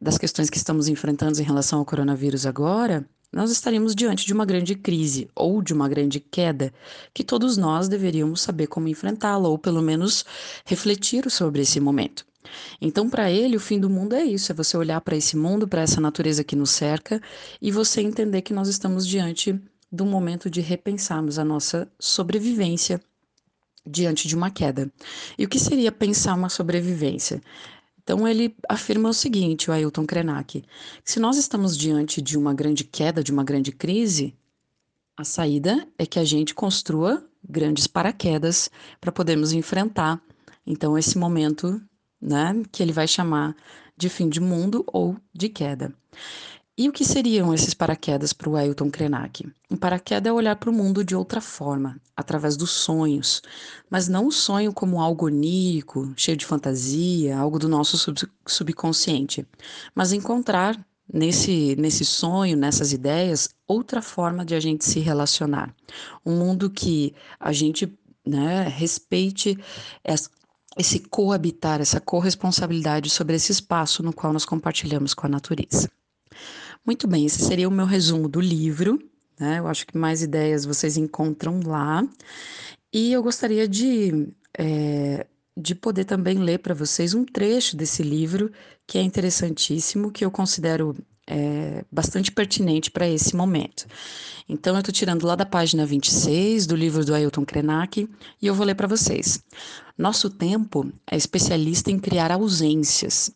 das 0.00 0.18
questões 0.18 0.50
que 0.50 0.56
estamos 0.56 0.88
enfrentando 0.88 1.40
em 1.40 1.44
relação 1.44 1.78
ao 1.78 1.84
coronavírus 1.84 2.46
agora, 2.46 3.08
nós 3.32 3.50
estaríamos 3.50 3.94
diante 3.94 4.24
de 4.24 4.32
uma 4.32 4.44
grande 4.44 4.74
crise 4.76 5.28
ou 5.34 5.60
de 5.60 5.72
uma 5.72 5.88
grande 5.88 6.20
queda 6.20 6.72
que 7.12 7.24
todos 7.24 7.56
nós 7.56 7.88
deveríamos 7.88 8.40
saber 8.40 8.68
como 8.68 8.88
enfrentá-la, 8.88 9.48
ou 9.48 9.58
pelo 9.58 9.82
menos 9.82 10.24
refletir 10.64 11.28
sobre 11.30 11.62
esse 11.62 11.80
momento. 11.80 12.24
Então, 12.80 13.08
para 13.08 13.30
ele, 13.30 13.56
o 13.56 13.60
fim 13.60 13.78
do 13.78 13.90
mundo 13.90 14.14
é 14.14 14.24
isso: 14.24 14.52
é 14.52 14.54
você 14.54 14.76
olhar 14.76 15.00
para 15.00 15.16
esse 15.16 15.36
mundo, 15.36 15.68
para 15.68 15.82
essa 15.82 16.00
natureza 16.00 16.44
que 16.44 16.56
nos 16.56 16.70
cerca 16.70 17.20
e 17.60 17.70
você 17.70 18.00
entender 18.00 18.42
que 18.42 18.52
nós 18.52 18.68
estamos 18.68 19.06
diante 19.06 19.58
um 20.02 20.06
momento 20.06 20.50
de 20.50 20.60
repensarmos 20.60 21.38
a 21.38 21.44
nossa 21.44 21.88
sobrevivência 22.00 23.00
diante 23.86 24.26
de 24.26 24.34
uma 24.34 24.50
queda. 24.50 24.90
E 25.38 25.44
o 25.44 25.48
que 25.48 25.58
seria 25.58 25.92
pensar 25.92 26.34
uma 26.34 26.48
sobrevivência? 26.48 27.40
Então 28.02 28.26
ele 28.26 28.54
afirma 28.68 29.08
o 29.08 29.14
seguinte, 29.14 29.70
o 29.70 29.72
Ailton 29.72 30.04
Krenak, 30.04 30.64
se 31.04 31.20
nós 31.20 31.36
estamos 31.36 31.76
diante 31.76 32.20
de 32.20 32.36
uma 32.36 32.52
grande 32.52 32.84
queda, 32.84 33.22
de 33.22 33.32
uma 33.32 33.44
grande 33.44 33.72
crise, 33.72 34.34
a 35.16 35.24
saída 35.24 35.86
é 35.98 36.04
que 36.04 36.18
a 36.18 36.24
gente 36.24 36.54
construa 36.54 37.24
grandes 37.48 37.86
paraquedas 37.86 38.70
para 39.00 39.12
podermos 39.12 39.52
enfrentar 39.52 40.20
então 40.66 40.98
esse 40.98 41.16
momento 41.16 41.80
né, 42.24 42.62
que 42.72 42.82
ele 42.82 42.92
vai 42.92 43.06
chamar 43.06 43.54
de 43.96 44.08
fim 44.08 44.28
de 44.28 44.40
mundo 44.40 44.82
ou 44.86 45.16
de 45.32 45.48
queda. 45.48 45.92
E 46.76 46.88
o 46.88 46.92
que 46.92 47.04
seriam 47.04 47.54
esses 47.54 47.72
paraquedas 47.72 48.32
para 48.32 48.50
o 48.50 48.56
Ailton 48.56 48.90
Krenak? 48.90 49.48
Um 49.70 49.76
paraquedas 49.76 50.28
é 50.28 50.32
olhar 50.32 50.56
para 50.56 50.70
o 50.70 50.72
mundo 50.72 51.04
de 51.04 51.14
outra 51.14 51.40
forma, 51.40 52.00
através 52.16 52.56
dos 52.56 52.70
sonhos, 52.70 53.42
mas 53.88 54.08
não 54.08 54.26
o 54.26 54.32
sonho 54.32 54.72
como 54.72 55.00
algo 55.00 55.26
onírico, 55.26 56.12
cheio 56.16 56.36
de 56.36 56.44
fantasia, 56.44 57.38
algo 57.38 57.60
do 57.60 57.68
nosso 57.68 57.96
sub 57.96 58.18
subconsciente, 58.44 59.46
mas 59.94 60.12
encontrar 60.12 60.76
nesse, 61.12 61.76
nesse 61.78 62.04
sonho, 62.04 62.56
nessas 62.56 62.92
ideias, 62.92 63.50
outra 63.68 64.02
forma 64.02 64.44
de 64.44 64.56
a 64.56 64.60
gente 64.60 64.84
se 64.84 64.98
relacionar. 64.98 65.72
Um 66.26 66.36
mundo 66.36 66.68
que 66.68 67.14
a 67.38 67.52
gente 67.52 67.96
né, 68.26 68.66
respeite 68.66 69.56
esse 70.76 71.00
coabitar, 71.00 71.80
essa 71.80 72.00
corresponsabilidade 72.00 73.10
sobre 73.10 73.36
esse 73.36 73.52
espaço 73.52 74.02
no 74.02 74.12
qual 74.12 74.32
nós 74.32 74.44
compartilhamos 74.44 75.14
com 75.14 75.26
a 75.26 75.30
natureza. 75.30 75.90
Muito 76.84 77.06
bem, 77.06 77.24
esse 77.24 77.44
seria 77.44 77.68
o 77.68 77.72
meu 77.72 77.86
resumo 77.86 78.28
do 78.28 78.40
livro. 78.40 78.98
Né? 79.38 79.58
Eu 79.58 79.66
acho 79.66 79.86
que 79.86 79.96
mais 79.96 80.22
ideias 80.22 80.64
vocês 80.64 80.96
encontram 80.96 81.60
lá. 81.64 82.06
E 82.92 83.12
eu 83.12 83.22
gostaria 83.22 83.66
de, 83.66 84.28
é, 84.56 85.26
de 85.56 85.74
poder 85.74 86.04
também 86.04 86.38
ler 86.38 86.58
para 86.58 86.74
vocês 86.74 87.14
um 87.14 87.24
trecho 87.24 87.76
desse 87.76 88.02
livro 88.02 88.52
que 88.86 88.98
é 88.98 89.02
interessantíssimo, 89.02 90.10
que 90.10 90.24
eu 90.24 90.30
considero 90.30 90.94
é, 91.26 91.84
bastante 91.90 92.30
pertinente 92.30 92.90
para 92.90 93.08
esse 93.08 93.34
momento. 93.34 93.86
Então, 94.48 94.74
eu 94.74 94.80
estou 94.80 94.92
tirando 94.92 95.26
lá 95.26 95.34
da 95.34 95.46
página 95.46 95.86
26 95.86 96.66
do 96.66 96.76
livro 96.76 97.04
do 97.04 97.14
Ailton 97.14 97.44
Krenak 97.44 98.08
e 98.40 98.46
eu 98.46 98.54
vou 98.54 98.66
ler 98.66 98.74
para 98.74 98.86
vocês. 98.86 99.42
Nosso 99.96 100.28
tempo 100.28 100.92
é 101.10 101.16
especialista 101.16 101.90
em 101.90 101.98
criar 101.98 102.30
ausências 102.30 103.30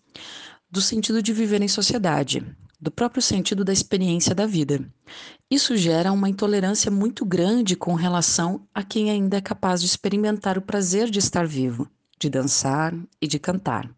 do 0.70 0.80
sentido 0.80 1.22
de 1.22 1.32
viver 1.32 1.62
em 1.62 1.68
sociedade, 1.68 2.44
do 2.80 2.90
próprio 2.90 3.22
sentido 3.22 3.64
da 3.64 3.72
experiência 3.72 4.34
da 4.34 4.46
vida. 4.46 4.80
Isso 5.50 5.76
gera 5.76 6.12
uma 6.12 6.28
intolerância 6.28 6.90
muito 6.90 7.24
grande 7.24 7.74
com 7.74 7.94
relação 7.94 8.66
a 8.74 8.82
quem 8.82 9.10
ainda 9.10 9.38
é 9.38 9.40
capaz 9.40 9.80
de 9.80 9.86
experimentar 9.86 10.58
o 10.58 10.62
prazer 10.62 11.10
de 11.10 11.18
estar 11.18 11.46
vivo, 11.46 11.88
de 12.20 12.28
dançar 12.28 12.94
e 13.20 13.26
de 13.26 13.38
cantar. 13.38 13.90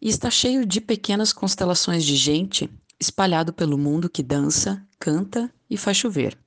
E 0.00 0.08
está 0.08 0.30
cheio 0.30 0.66
de 0.66 0.80
pequenas 0.80 1.32
constelações 1.32 2.04
de 2.04 2.16
gente 2.16 2.68
espalhado 3.02 3.52
pelo 3.52 3.76
mundo 3.76 4.08
que 4.08 4.22
dança, 4.22 4.80
canta 4.98 5.52
e 5.68 5.76
faz 5.76 5.96
chover. 5.96 6.38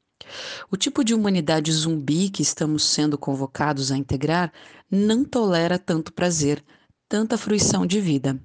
O 0.71 0.77
tipo 0.77 1.03
de 1.03 1.13
humanidade 1.13 1.71
zumbi 1.71 2.29
que 2.29 2.41
estamos 2.41 2.83
sendo 2.85 3.17
convocados 3.17 3.91
a 3.91 3.97
integrar 3.97 4.51
não 4.89 5.25
tolera 5.25 5.77
tanto 5.77 6.13
prazer, 6.13 6.63
tanta 7.09 7.37
fruição 7.37 7.85
de 7.85 7.99
vida. 7.99 8.39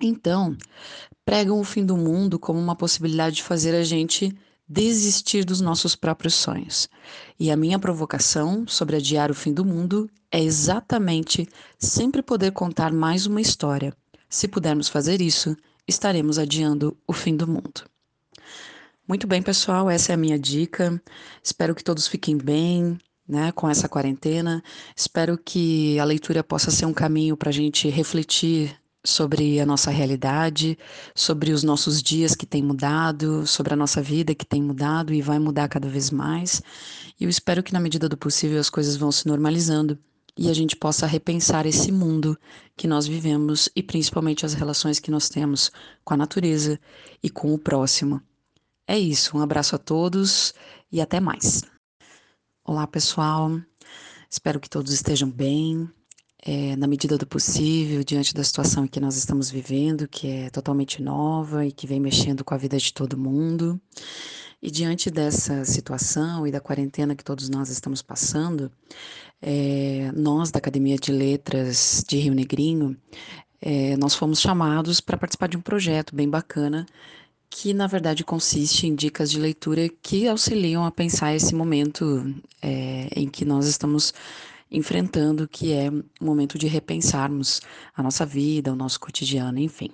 Então, 0.00 0.56
pregam 1.24 1.60
o 1.60 1.64
fim 1.64 1.86
do 1.86 1.96
mundo 1.96 2.38
como 2.38 2.58
uma 2.58 2.76
possibilidade 2.76 3.36
de 3.36 3.42
fazer 3.44 3.74
a 3.74 3.84
gente 3.84 4.36
desistir 4.68 5.44
dos 5.44 5.60
nossos 5.60 5.94
próprios 5.94 6.34
sonhos. 6.34 6.88
E 7.38 7.50
a 7.50 7.56
minha 7.56 7.78
provocação 7.78 8.66
sobre 8.66 8.96
adiar 8.96 9.30
o 9.30 9.34
fim 9.34 9.54
do 9.54 9.64
mundo 9.64 10.10
é 10.30 10.42
exatamente 10.42 11.48
sempre 11.78 12.20
poder 12.20 12.50
contar 12.50 12.92
mais 12.92 13.24
uma 13.26 13.40
história, 13.40 13.94
Se 14.28 14.48
pudermos 14.48 14.88
fazer 14.88 15.20
isso, 15.20 15.56
estaremos 15.86 16.38
adiando 16.38 16.96
o 17.06 17.12
fim 17.12 17.36
do 17.36 17.46
mundo. 17.46 17.84
Muito 19.06 19.26
bem, 19.26 19.40
pessoal, 19.40 19.88
essa 19.88 20.12
é 20.12 20.14
a 20.14 20.18
minha 20.18 20.38
dica. 20.38 21.00
Espero 21.42 21.74
que 21.74 21.84
todos 21.84 22.08
fiquem 22.08 22.36
bem, 22.36 22.98
né, 23.28 23.52
com 23.52 23.68
essa 23.68 23.88
quarentena. 23.88 24.62
Espero 24.96 25.38
que 25.38 25.98
a 25.98 26.04
leitura 26.04 26.42
possa 26.42 26.70
ser 26.70 26.86
um 26.86 26.92
caminho 26.92 27.36
para 27.36 27.50
a 27.50 27.52
gente 27.52 27.88
refletir 27.88 28.76
sobre 29.04 29.60
a 29.60 29.66
nossa 29.66 29.90
realidade, 29.90 30.76
sobre 31.14 31.52
os 31.52 31.62
nossos 31.62 32.02
dias 32.02 32.34
que 32.34 32.44
têm 32.44 32.62
mudado, 32.62 33.46
sobre 33.46 33.72
a 33.72 33.76
nossa 33.76 34.02
vida 34.02 34.34
que 34.34 34.44
tem 34.44 34.60
mudado 34.60 35.14
e 35.14 35.22
vai 35.22 35.38
mudar 35.38 35.68
cada 35.68 35.88
vez 35.88 36.10
mais. 36.10 36.60
E 37.18 37.24
eu 37.24 37.30
espero 37.30 37.62
que, 37.62 37.72
na 37.72 37.78
medida 37.78 38.08
do 38.08 38.16
possível, 38.16 38.58
as 38.58 38.68
coisas 38.68 38.96
vão 38.96 39.12
se 39.12 39.28
normalizando 39.28 39.96
e 40.38 40.50
a 40.50 40.54
gente 40.54 40.76
possa 40.76 41.06
repensar 41.06 41.66
esse 41.66 41.90
mundo 41.90 42.38
que 42.76 42.86
nós 42.86 43.06
vivemos 43.06 43.68
e 43.74 43.82
principalmente 43.82 44.44
as 44.44 44.52
relações 44.52 45.00
que 45.00 45.10
nós 45.10 45.28
temos 45.28 45.70
com 46.04 46.14
a 46.14 46.16
natureza 46.16 46.78
e 47.22 47.30
com 47.30 47.54
o 47.54 47.58
próximo. 47.58 48.20
É 48.86 48.98
isso, 48.98 49.36
um 49.36 49.40
abraço 49.40 49.74
a 49.74 49.78
todos 49.78 50.52
e 50.92 51.00
até 51.00 51.18
mais. 51.20 51.62
Olá, 52.64 52.86
pessoal. 52.86 53.50
Espero 54.30 54.60
que 54.60 54.68
todos 54.68 54.92
estejam 54.92 55.30
bem, 55.30 55.88
é, 56.44 56.76
na 56.76 56.86
medida 56.86 57.16
do 57.16 57.26
possível, 57.26 58.04
diante 58.04 58.34
da 58.34 58.44
situação 58.44 58.86
que 58.86 59.00
nós 59.00 59.16
estamos 59.16 59.50
vivendo, 59.50 60.06
que 60.06 60.28
é 60.28 60.50
totalmente 60.50 61.02
nova 61.02 61.64
e 61.64 61.72
que 61.72 61.86
vem 61.86 61.98
mexendo 61.98 62.44
com 62.44 62.54
a 62.54 62.58
vida 62.58 62.76
de 62.76 62.92
todo 62.92 63.18
mundo. 63.18 63.80
E 64.62 64.70
diante 64.70 65.10
dessa 65.10 65.64
situação 65.64 66.46
e 66.46 66.50
da 66.50 66.60
quarentena 66.60 67.14
que 67.14 67.24
todos 67.24 67.48
nós 67.48 67.68
estamos 67.68 68.02
passando, 68.02 68.72
é, 69.40 70.10
nós 70.14 70.50
da 70.50 70.58
Academia 70.58 70.96
de 70.96 71.12
Letras 71.12 72.02
de 72.08 72.16
Rio 72.16 72.34
Negrinho, 72.34 72.96
é, 73.60 73.96
nós 73.96 74.14
fomos 74.14 74.40
chamados 74.40 75.00
para 75.00 75.16
participar 75.18 75.48
de 75.48 75.56
um 75.56 75.62
projeto 75.62 76.14
bem 76.14 76.28
bacana 76.28 76.86
que 77.48 77.72
na 77.72 77.86
verdade 77.86 78.24
consiste 78.24 78.86
em 78.86 78.94
dicas 78.94 79.30
de 79.30 79.38
leitura 79.38 79.88
que 79.88 80.28
auxiliam 80.28 80.84
a 80.84 80.90
pensar 80.90 81.34
esse 81.34 81.54
momento 81.54 82.34
é, 82.60 83.08
em 83.14 83.28
que 83.28 83.44
nós 83.44 83.66
estamos 83.66 84.12
enfrentando, 84.70 85.46
que 85.48 85.72
é 85.72 85.88
o 85.88 86.24
momento 86.24 86.58
de 86.58 86.66
repensarmos 86.66 87.60
a 87.94 88.02
nossa 88.02 88.26
vida, 88.26 88.72
o 88.72 88.76
nosso 88.76 88.98
cotidiano, 88.98 89.58
enfim. 89.58 89.90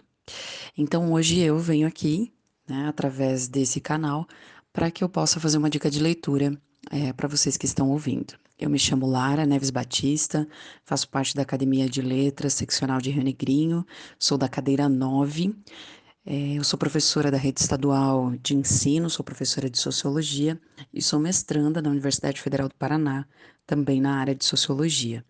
Então 0.76 1.12
hoje 1.12 1.38
eu 1.40 1.59
venho 1.59 1.87
aqui, 1.87 2.33
né, 2.72 2.88
através 2.88 3.48
desse 3.48 3.80
canal, 3.80 4.26
para 4.72 4.90
que 4.90 5.04
eu 5.04 5.08
possa 5.08 5.38
fazer 5.38 5.58
uma 5.58 5.68
dica 5.68 5.90
de 5.90 6.00
leitura 6.00 6.58
é, 6.90 7.12
para 7.12 7.28
vocês 7.28 7.58
que 7.58 7.66
estão 7.66 7.90
ouvindo. 7.90 8.34
Eu 8.58 8.70
me 8.70 8.78
chamo 8.78 9.06
Lara 9.06 9.44
Neves 9.44 9.68
Batista, 9.68 10.48
faço 10.82 11.06
parte 11.08 11.34
da 11.34 11.42
Academia 11.42 11.86
de 11.86 12.00
Letras 12.00 12.54
Seccional 12.54 12.98
de 12.98 13.10
Rio 13.10 13.22
Negrinho, 13.22 13.84
sou 14.18 14.38
da 14.38 14.48
cadeira 14.48 14.88
9 14.88 15.54
é, 15.54 16.01
eu 16.24 16.62
sou 16.62 16.78
professora 16.78 17.30
da 17.30 17.36
rede 17.36 17.60
estadual 17.60 18.32
de 18.42 18.54
ensino, 18.54 19.10
sou 19.10 19.24
professora 19.24 19.68
de 19.68 19.78
sociologia 19.78 20.60
e 20.94 21.02
sou 21.02 21.18
mestranda 21.18 21.82
na 21.82 21.90
Universidade 21.90 22.40
Federal 22.40 22.68
do 22.68 22.74
Paraná, 22.76 23.26
também 23.66 24.00
na 24.00 24.16
área 24.16 24.34
de 24.34 24.44
sociologia. 24.44 25.24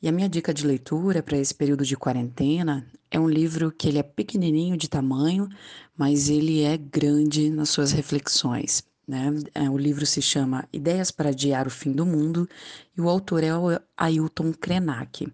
E 0.00 0.08
a 0.08 0.12
minha 0.12 0.28
dica 0.28 0.52
de 0.52 0.66
leitura 0.66 1.22
para 1.22 1.38
esse 1.38 1.54
período 1.54 1.84
de 1.84 1.96
quarentena 1.96 2.84
é 3.10 3.20
um 3.20 3.28
livro 3.28 3.70
que 3.70 3.88
ele 3.88 3.98
é 3.98 4.02
pequenininho 4.02 4.76
de 4.76 4.88
tamanho, 4.88 5.48
mas 5.96 6.28
ele 6.28 6.62
é 6.62 6.76
grande 6.76 7.50
nas 7.50 7.68
suas 7.68 7.92
reflexões. 7.92 8.82
Né? 9.06 9.34
É, 9.54 9.68
o 9.68 9.76
livro 9.76 10.06
se 10.06 10.22
chama 10.22 10.66
Ideias 10.72 11.10
para 11.10 11.28
Adiar 11.28 11.66
o 11.66 11.70
Fim 11.70 11.92
do 11.92 12.06
Mundo 12.06 12.48
e 12.96 13.00
o 13.00 13.08
autor 13.08 13.44
é 13.44 13.54
o 13.54 13.78
Ailton 13.96 14.52
Krenak. 14.52 15.30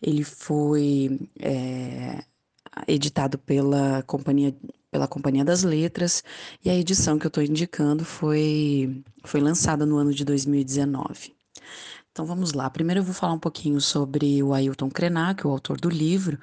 Ele 0.00 0.22
foi 0.22 1.18
é, 1.40 2.22
editado 2.86 3.38
pela 3.38 4.02
companhia 4.02 4.54
pela 4.92 5.08
Companhia 5.08 5.42
das 5.42 5.62
Letras, 5.62 6.22
e 6.62 6.68
a 6.68 6.76
edição 6.76 7.18
que 7.18 7.24
eu 7.24 7.28
estou 7.28 7.42
indicando 7.42 8.04
foi, 8.04 9.02
foi 9.24 9.40
lançada 9.40 9.86
no 9.86 9.96
ano 9.96 10.12
de 10.12 10.22
2019. 10.22 11.34
Então 12.12 12.26
vamos 12.26 12.52
lá. 12.52 12.68
Primeiro 12.68 13.00
eu 13.00 13.04
vou 13.04 13.14
falar 13.14 13.32
um 13.32 13.38
pouquinho 13.38 13.80
sobre 13.80 14.42
o 14.42 14.52
Ailton 14.52 14.90
Krenak, 14.90 15.46
o 15.46 15.50
autor 15.50 15.80
do 15.80 15.88
livro. 15.88 16.38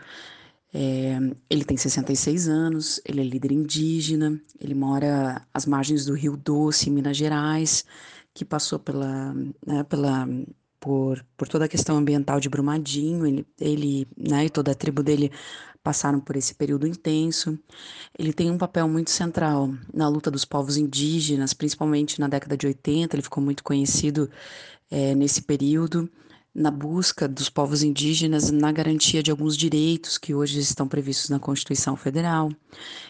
É, 0.74 1.20
ele 1.48 1.64
tem 1.64 1.78
66 1.78 2.48
anos, 2.48 3.00
ele 3.06 3.22
é 3.22 3.24
líder 3.24 3.52
indígena, 3.52 4.40
ele 4.60 4.74
mora 4.74 5.46
às 5.54 5.68
margens 5.68 6.06
do 6.06 6.16
Rio 6.16 6.36
Doce, 6.36 6.90
em 6.90 6.94
Minas 6.94 7.18
Gerais, 7.18 7.86
que 8.34 8.44
passou 8.44 8.80
pela, 8.80 9.32
né, 9.66 9.84
pela 9.84 10.28
por, 10.80 11.24
por 11.36 11.48
toda 11.48 11.66
a 11.66 11.70
questão 11.70 11.98
ambiental 11.98 12.40
de 12.40 12.50
Brumadinho, 12.50 13.26
ele, 13.26 13.48
ele 13.60 14.08
né, 14.18 14.46
e 14.46 14.50
toda 14.50 14.72
a 14.72 14.76
tribo 14.76 15.04
dele 15.04 15.32
passaram 15.84 16.20
por 16.20 16.36
esse 16.36 16.54
período 16.56 16.88
intenso. 16.88 17.58
Ele 18.18 18.34
tem 18.34 18.52
um 18.52 18.58
papel 18.58 18.88
muito 18.88 19.12
central 19.12 19.74
na 19.94 20.08
luta 20.08 20.30
dos 20.30 20.46
povos 20.46 20.78
indígenas, 20.78 21.54
principalmente 21.54 22.20
na 22.20 22.28
década 22.28 22.58
de 22.58 22.68
80, 22.68 23.16
ele 23.16 23.24
ficou 23.24 23.44
muito 23.44 23.64
conhecido 23.64 24.30
é, 24.92 25.16
nesse 25.16 25.42
período, 25.42 26.10
na 26.54 26.72
busca 26.72 27.28
dos 27.28 27.50
povos 27.50 27.84
indígenas 27.84 28.50
na 28.52 28.72
garantia 28.72 29.22
de 29.24 29.32
alguns 29.32 29.56
direitos 29.56 30.18
que 30.18 30.34
hoje 30.34 30.60
estão 30.60 30.88
previstos 30.88 31.30
na 31.30 31.40
Constituição 31.40 31.96
Federal. 31.96 32.52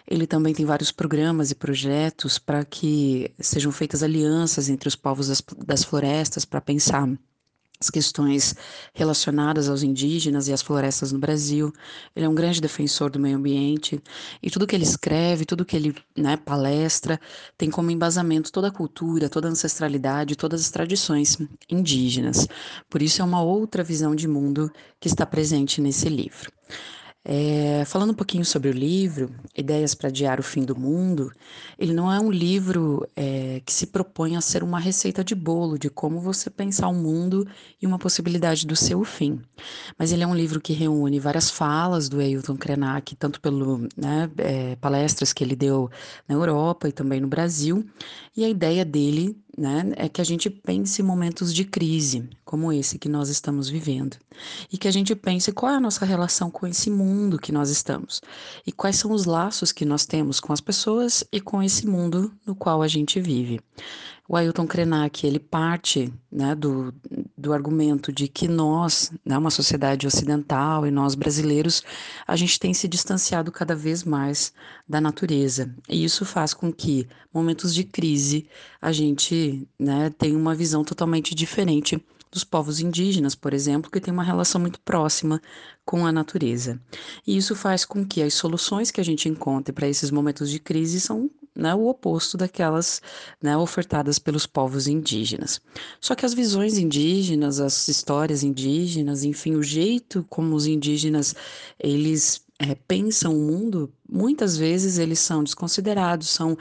Ele 0.08 0.28
também 0.28 0.54
tem 0.54 0.66
vários 0.66 0.92
programas 0.92 1.50
e 1.50 1.56
projetos 1.56 2.38
para 2.38 2.64
que 2.66 3.34
sejam 3.40 3.72
feitas 3.72 4.04
alianças 4.04 4.70
entre 4.70 4.88
os 4.88 4.96
povos 4.96 5.30
das, 5.30 5.42
das 5.66 5.84
florestas 5.84 6.46
para 6.46 6.62
pensar 6.62 7.10
as 7.82 7.90
questões 7.90 8.56
relacionadas 8.94 9.70
aos 9.70 9.84
indígenas 9.84 10.50
e 10.50 10.54
às 10.54 10.62
florestas 10.62 11.14
no 11.14 11.20
Brasil. 11.20 11.72
Ele 12.14 12.26
é 12.26 12.30
um 12.30 12.36
grande 12.36 12.60
defensor 12.60 13.10
do 13.10 13.20
meio 13.20 13.38
ambiente 13.38 14.02
e 14.44 14.50
tudo 14.50 14.68
que 14.68 14.76
ele 14.76 14.84
escreve, 14.84 15.46
tudo 15.46 15.64
que 15.64 15.78
ele 15.78 15.96
né, 16.18 16.36
palestra, 16.36 17.20
tem 17.58 17.70
como 17.72 17.90
embasamento 17.90 18.52
toda 18.52 18.68
a 18.68 18.72
cultura, 18.72 19.30
toda 19.30 19.48
a 19.48 19.52
ancestralidade, 19.52 20.36
todas 20.36 20.60
as 20.60 20.70
tradições 20.70 21.38
indígenas. 21.70 22.48
Por 22.90 23.02
isso 23.02 23.22
é 23.22 23.26
uma 23.26 23.42
outra 23.42 23.82
visão 23.82 24.14
de 24.14 24.28
mundo 24.28 24.70
que 25.00 25.08
está 25.08 25.26
presente 25.26 25.80
nesse 25.80 26.10
livro. 26.10 26.52
É, 27.24 27.84
falando 27.86 28.12
um 28.12 28.16
pouquinho 28.16 28.46
sobre 28.46 28.70
o 28.70 28.74
livro, 28.74 29.30
Ideias 29.56 29.94
para 29.94 30.08
Adiar 30.08 30.40
o 30.40 30.44
Fim 30.44 30.64
do 30.64 30.74
Mundo, 30.74 31.32
ele 31.78 31.94
não 31.94 32.12
é 32.12 32.18
um 32.18 32.32
livro 32.32 33.06
é, 33.14 33.62
que 33.66 33.74
se 33.74 33.88
propõe 33.88 34.38
a 34.38 34.42
ser 34.42 34.64
uma 34.64 34.80
receita 34.80 35.22
de 35.22 35.36
bolo 35.36 35.78
de 35.78 35.90
como 35.90 36.22
você 36.22 36.50
pensar 36.50 36.88
o 36.88 36.94
mundo 36.94 37.46
e 37.82 37.86
uma 37.86 38.00
possibilidade 38.00 38.66
do 38.66 38.76
seu 38.76 39.04
fim. 39.04 39.42
Mas 39.98 40.14
ele 40.14 40.24
é 40.24 40.28
um 40.28 40.36
livro 40.36 40.62
que 40.62 40.72
reúne 40.72 41.20
várias 41.20 41.50
falas 41.50 42.08
do 42.08 42.22
Ailton 42.22 42.56
Krenak, 42.56 43.16
tanto 43.18 43.42
pelo 43.42 43.80
né, 43.98 44.32
é, 44.38 44.76
palestras 44.78 45.34
que 45.34 45.44
ele 45.44 45.58
deu 45.58 45.92
na 46.28 46.36
Europa 46.36 46.88
e 46.88 46.94
também 46.94 47.20
no 47.20 47.28
Brasil, 47.28 47.86
e 48.36 48.46
a 48.46 48.50
ideia 48.50 48.86
dele 48.86 49.38
né, 49.60 49.92
é 49.98 50.08
que 50.08 50.22
a 50.22 50.24
gente 50.24 50.50
pense 50.50 51.02
em 51.02 51.06
momentos 51.06 51.54
de 51.54 51.66
crise, 51.66 52.30
como 52.46 52.72
esse 52.72 52.98
que 52.98 53.10
nós 53.10 53.28
estamos 53.28 53.68
vivendo, 53.68 54.16
e 54.72 54.78
que 54.78 54.88
a 54.88 54.92
gente 54.92 55.14
pense 55.14 55.52
qual 55.52 55.74
é 55.74 55.76
a 55.76 55.82
nossa 55.82 56.06
relação 56.06 56.50
com 56.50 56.66
esse 56.66 56.90
mundo 56.90 57.38
que 57.38 57.52
nós 57.52 57.70
estamos, 57.70 58.22
e 58.66 58.72
quais 58.72 58.96
são 58.96 59.12
os 59.12 59.26
laços 59.26 59.74
que 59.74 59.84
nós 59.84 60.06
temos 60.06 60.40
com 60.40 60.54
as 60.54 60.62
pessoas 60.62 61.26
e 61.32 61.42
com 61.42 61.62
esse 61.62 61.86
mundo 61.86 62.32
no 62.46 62.56
qual 62.56 62.82
a 62.82 62.88
gente 62.88 63.20
vive. 63.20 63.60
O 64.32 64.36
Ailton 64.36 64.68
Krenak, 64.68 65.26
ele 65.26 65.40
parte 65.40 66.14
né, 66.32 66.54
do, 66.54 66.94
do 67.36 67.52
argumento 67.52 68.14
de 68.14 68.28
que 68.28 68.48
nós, 68.48 69.12
né, 69.26 69.36
uma 69.36 69.50
sociedade 69.50 70.06
ocidental 70.06 70.86
e 70.86 70.92
nós 70.92 71.16
brasileiros, 71.16 71.82
a 72.28 72.36
gente 72.36 72.60
tem 72.60 72.72
se 72.72 72.88
distanciado 72.88 73.52
cada 73.52 73.76
vez 73.76 74.04
mais 74.04 74.54
da 74.88 75.02
natureza. 75.02 75.74
E 75.90 76.04
isso 76.04 76.26
faz 76.26 76.54
com 76.54 76.72
que, 76.72 77.08
momentos 77.34 77.74
de 77.74 77.84
crise, 77.84 78.48
a 78.80 78.92
gente 78.92 79.68
né, 79.80 80.12
tenha 80.16 80.38
uma 80.38 80.54
visão 80.54 80.84
totalmente 80.84 81.34
diferente 81.34 82.00
dos 82.32 82.44
povos 82.44 82.80
indígenas, 82.80 83.34
por 83.34 83.52
exemplo, 83.52 83.90
que 83.90 84.00
tem 84.00 84.14
uma 84.14 84.22
relação 84.22 84.62
muito 84.62 84.80
próxima 84.82 85.42
com 85.84 86.06
a 86.06 86.12
natureza. 86.12 86.80
E 87.26 87.36
isso 87.36 87.56
faz 87.56 87.84
com 87.84 88.06
que 88.06 88.22
as 88.22 88.36
soluções 88.36 88.92
que 88.92 89.02
a 89.02 89.04
gente 89.04 89.28
encontre 89.28 89.74
para 89.74 89.88
esses 89.88 90.12
momentos 90.12 90.52
de 90.52 90.60
crise 90.60 91.02
são 91.02 91.32
né, 91.60 91.76
o 91.76 91.88
oposto 91.88 92.38
daquelas 92.38 93.02
né, 93.42 93.58
ofertadas 93.58 94.18
pelos 94.18 94.46
povos 94.46 94.88
indígenas. 94.88 95.62
Só 96.00 96.16
que 96.16 96.26
as 96.26 96.34
visões 96.34 96.78
indígenas, 96.78 97.60
as 97.60 97.88
histórias 97.88 98.44
indígenas, 98.44 99.24
enfim, 99.24 99.56
o 99.56 99.64
jeito 99.64 100.26
como 100.30 100.56
os 100.56 100.66
indígenas 100.66 101.36
eles 101.80 102.42
é, 102.60 102.76
pensam 102.76 103.36
o 103.36 103.42
mundo, 103.42 103.92
muitas 104.08 104.58
vezes 104.58 104.98
eles 104.98 105.20
são 105.20 105.44
desconsiderados, 105.44 106.30
são 106.30 106.58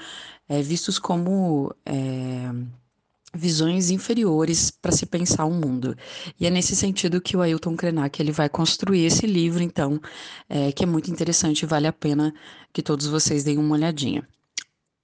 é, 0.48 0.62
vistos 0.62 0.98
como 0.98 1.74
é, 1.84 2.50
visões 3.34 3.90
inferiores 3.90 4.70
para 4.70 4.92
se 4.92 5.04
pensar 5.04 5.44
o 5.44 5.50
mundo. 5.50 5.96
E 6.38 6.46
é 6.46 6.50
nesse 6.50 6.74
sentido 6.74 7.20
que 7.20 7.36
o 7.36 7.42
Ailton 7.42 7.76
Krenak 7.76 8.20
ele 8.20 8.32
vai 8.32 8.48
construir 8.48 9.04
esse 9.04 9.26
livro, 9.26 9.62
então, 9.62 10.00
é, 10.48 10.72
que 10.72 10.84
é 10.84 10.86
muito 10.86 11.10
interessante 11.10 11.62
e 11.62 11.66
vale 11.66 11.86
a 11.86 11.92
pena 11.92 12.34
que 12.72 12.82
todos 12.82 13.06
vocês 13.06 13.44
deem 13.44 13.58
uma 13.58 13.74
olhadinha. 13.74 14.26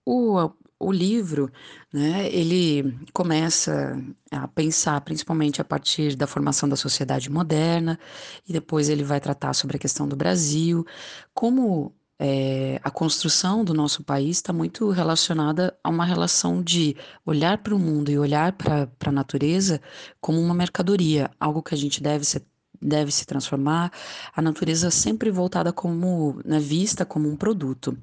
O, 0.05 0.51
o 0.79 0.93
livro, 0.93 1.51
né, 1.93 2.29
ele 2.31 2.99
começa 3.13 3.97
a 4.31 4.47
pensar 4.49 5.01
principalmente 5.01 5.61
a 5.61 5.65
partir 5.65 6.15
da 6.17 6.27
formação 6.27 6.69
da 6.69 6.77
sociedade 6.77 7.31
moderna, 7.31 7.99
e 8.47 8.53
depois 8.53 8.89
ele 8.89 9.03
vai 9.03 9.21
tratar 9.21 9.55
sobre 9.55 9.77
a 9.77 9.81
questão 9.81 10.07
do 10.07 10.17
Brasil, 10.17 10.85
como 11.33 11.95
é, 12.19 12.81
a 12.83 12.91
construção 12.91 13.65
do 13.65 13.75
nosso 13.75 14.05
país 14.05 14.37
está 14.37 14.53
muito 14.53 14.91
relacionada 14.91 15.77
a 15.83 15.91
uma 15.91 16.05
relação 16.05 16.63
de 16.63 16.97
olhar 17.25 17.59
para 17.59 17.75
o 17.75 17.79
mundo 17.79 18.11
e 18.11 18.19
olhar 18.19 18.53
para 18.53 18.89
a 19.05 19.13
natureza 19.13 19.81
como 20.21 20.41
uma 20.41 20.55
mercadoria, 20.55 21.31
algo 21.41 21.63
que 21.63 21.75
a 21.75 21.79
gente 21.79 22.03
deve 22.03 22.25
ser 22.25 22.43
deve 22.81 23.11
se 23.11 23.27
transformar, 23.27 23.93
a 24.35 24.43
natureza 24.43 24.91
sempre 24.91 25.31
voltada 25.31 25.73
como, 25.73 26.41
né, 26.45 26.59
vista 26.59 27.05
como 27.05 27.29
um 27.29 27.37
produto. 27.37 27.97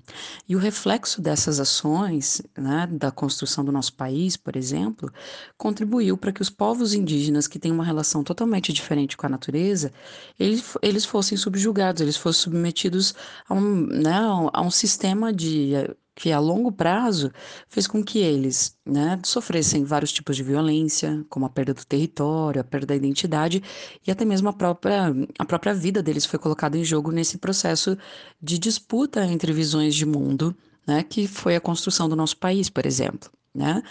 E 0.47 0.55
o 0.55 0.59
reflexo 0.59 1.21
dessas 1.21 1.59
ações, 1.59 2.41
né, 2.57 2.87
da 2.91 3.11
construção 3.11 3.63
do 3.63 3.71
nosso 3.71 3.93
país, 3.93 4.35
por 4.35 4.55
exemplo, 4.55 5.11
contribuiu 5.57 6.17
para 6.17 6.31
que 6.31 6.41
os 6.41 6.49
povos 6.49 6.93
indígenas, 6.93 7.47
que 7.47 7.59
têm 7.59 7.71
uma 7.71 7.85
relação 7.85 8.23
totalmente 8.23 8.73
diferente 8.73 9.17
com 9.17 9.25
a 9.25 9.29
natureza, 9.29 9.91
eles, 10.39 10.77
eles 10.81 11.05
fossem 11.05 11.37
subjugados, 11.37 12.01
eles 12.01 12.17
fossem 12.17 12.43
submetidos 12.43 13.13
a 13.47 13.53
um, 13.53 13.85
né, 13.87 14.19
a 14.53 14.61
um 14.61 14.71
sistema 14.71 15.31
de 15.31 15.73
que 16.21 16.31
a 16.31 16.37
longo 16.37 16.71
prazo 16.71 17.31
fez 17.67 17.87
com 17.87 18.03
que 18.03 18.19
eles 18.19 18.77
né, 18.85 19.19
sofressem 19.23 19.83
vários 19.83 20.11
tipos 20.11 20.35
de 20.35 20.43
violência, 20.43 21.25
como 21.27 21.47
a 21.47 21.49
perda 21.49 21.73
do 21.73 21.83
território, 21.83 22.61
a 22.61 22.63
perda 22.63 22.85
da 22.85 22.95
identidade 22.95 23.63
e 24.05 24.11
até 24.11 24.23
mesmo 24.23 24.47
a 24.47 24.53
própria, 24.53 25.15
a 25.39 25.45
própria 25.45 25.73
vida 25.73 26.03
deles 26.03 26.23
foi 26.23 26.37
colocada 26.37 26.77
em 26.77 26.83
jogo 26.83 27.11
nesse 27.11 27.39
processo 27.39 27.97
de 28.39 28.59
disputa 28.59 29.25
entre 29.25 29.51
visões 29.51 29.95
de 29.95 30.05
mundo, 30.05 30.55
né, 30.85 31.01
que 31.01 31.27
foi 31.27 31.55
a 31.55 31.59
construção 31.59 32.07
do 32.07 32.15
nosso 32.15 32.37
país, 32.37 32.69
por 32.69 32.85
exemplo. 32.85 33.31
Né? 33.51 33.81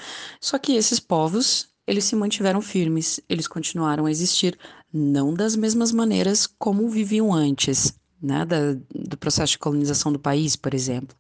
Só 0.41 0.57
que 0.57 0.77
esses 0.77 1.01
povos 1.01 1.69
eles 1.85 2.05
se 2.05 2.15
mantiveram 2.15 2.63
firmes, 2.63 3.19
eles 3.29 3.49
continuaram 3.49 4.07
a 4.07 4.11
existir, 4.11 4.57
não 4.93 5.35
das 5.35 5.57
mesmas 5.57 5.91
maneiras 5.91 6.47
como 6.47 6.89
viviam 6.89 7.35
antes, 7.35 8.00
né, 8.23 8.45
da, 8.45 8.75
do 8.95 9.17
processo 9.17 9.53
de 9.53 9.59
colonização 9.59 10.12
do 10.12 10.19
país, 10.19 10.57
por 10.57 10.75
exemplo. 10.75 11.17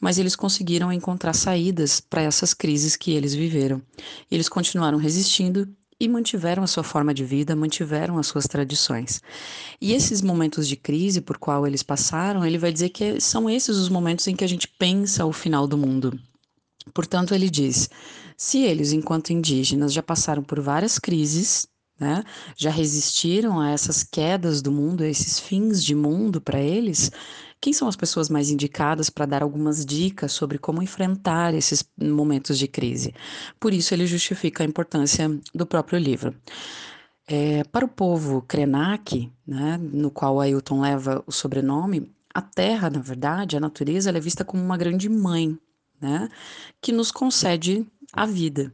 Mas 0.00 0.18
eles 0.18 0.34
conseguiram 0.34 0.92
encontrar 0.92 1.34
saídas 1.34 2.00
para 2.00 2.22
essas 2.22 2.54
crises 2.54 2.96
que 2.96 3.12
eles 3.12 3.34
viveram. 3.34 3.82
Eles 4.30 4.48
continuaram 4.48 4.98
resistindo 4.98 5.68
e 6.00 6.08
mantiveram 6.08 6.62
a 6.62 6.66
sua 6.66 6.84
forma 6.84 7.12
de 7.12 7.24
vida, 7.24 7.56
mantiveram 7.56 8.18
as 8.18 8.28
suas 8.28 8.46
tradições. 8.46 9.20
E 9.80 9.92
esses 9.92 10.22
momentos 10.22 10.68
de 10.68 10.76
crise 10.76 11.20
por 11.20 11.38
qual 11.38 11.66
eles 11.66 11.82
passaram, 11.82 12.46
ele 12.46 12.58
vai 12.58 12.72
dizer 12.72 12.90
que 12.90 13.20
são 13.20 13.50
esses 13.50 13.76
os 13.76 13.88
momentos 13.88 14.26
em 14.28 14.36
que 14.36 14.44
a 14.44 14.48
gente 14.48 14.68
pensa 14.68 15.26
o 15.26 15.32
final 15.32 15.66
do 15.66 15.76
mundo. 15.76 16.18
Portanto, 16.94 17.34
ele 17.34 17.50
diz: 17.50 17.90
se 18.36 18.62
eles, 18.62 18.92
enquanto 18.92 19.32
indígenas, 19.32 19.92
já 19.92 20.02
passaram 20.02 20.42
por 20.42 20.60
várias 20.60 20.98
crises, 20.98 21.66
né, 21.98 22.22
já 22.56 22.70
resistiram 22.70 23.60
a 23.60 23.70
essas 23.70 24.04
quedas 24.04 24.62
do 24.62 24.70
mundo, 24.70 25.02
a 25.02 25.08
esses 25.08 25.38
fins 25.38 25.82
de 25.82 25.94
mundo 25.94 26.40
para 26.40 26.60
eles, 26.60 27.10
quem 27.60 27.72
são 27.72 27.88
as 27.88 27.96
pessoas 27.96 28.28
mais 28.28 28.50
indicadas 28.50 29.10
para 29.10 29.26
dar 29.26 29.42
algumas 29.42 29.84
dicas 29.84 30.32
sobre 30.32 30.58
como 30.58 30.82
enfrentar 30.82 31.54
esses 31.54 31.84
momentos 32.00 32.56
de 32.56 32.68
crise? 32.68 33.12
Por 33.58 33.74
isso, 33.74 33.92
ele 33.92 34.06
justifica 34.06 34.62
a 34.62 34.66
importância 34.66 35.28
do 35.52 35.66
próprio 35.66 35.98
livro. 35.98 36.34
É, 37.26 37.64
para 37.64 37.84
o 37.84 37.88
povo 37.88 38.42
Krenak, 38.42 39.30
né, 39.46 39.76
no 39.76 40.10
qual 40.10 40.40
Ailton 40.40 40.80
leva 40.80 41.22
o 41.26 41.32
sobrenome, 41.32 42.10
a 42.32 42.40
terra, 42.40 42.88
na 42.88 43.00
verdade, 43.00 43.56
a 43.56 43.60
natureza, 43.60 44.10
é 44.10 44.20
vista 44.20 44.44
como 44.44 44.62
uma 44.62 44.76
grande 44.76 45.08
mãe, 45.08 45.58
né, 46.00 46.28
que 46.80 46.92
nos 46.92 47.10
concede 47.10 47.84
a 48.12 48.24
vida. 48.24 48.72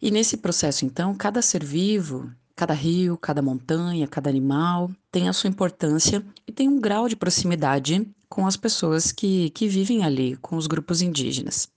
E 0.00 0.10
nesse 0.10 0.36
processo, 0.36 0.84
então, 0.84 1.14
cada 1.14 1.42
ser 1.42 1.64
vivo 1.64 2.30
Cada 2.60 2.74
rio, 2.74 3.16
cada 3.16 3.40
montanha, 3.40 4.06
cada 4.06 4.28
animal 4.28 4.90
tem 5.10 5.30
a 5.30 5.32
sua 5.32 5.48
importância 5.48 6.22
e 6.46 6.52
tem 6.52 6.68
um 6.68 6.78
grau 6.78 7.08
de 7.08 7.16
proximidade 7.16 8.06
com 8.28 8.46
as 8.46 8.54
pessoas 8.54 9.10
que, 9.10 9.48
que 9.48 9.66
vivem 9.66 10.04
ali, 10.04 10.36
com 10.36 10.58
os 10.58 10.66
grupos 10.66 11.00
indígenas. 11.00 11.70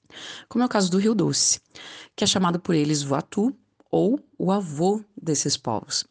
Como 0.50 0.62
é 0.62 0.66
o 0.66 0.70
caso 0.70 0.92
do 0.92 0.98
Rio 0.98 1.16
Doce, 1.16 1.62
que 2.14 2.26
é 2.26 2.28
chamado 2.28 2.60
por 2.60 2.76
eles 2.76 3.02
Voatu 3.02 3.56
ou 3.90 4.20
o 4.38 4.52
avô 4.52 5.02
desses 5.16 5.56
povos. 5.56 6.04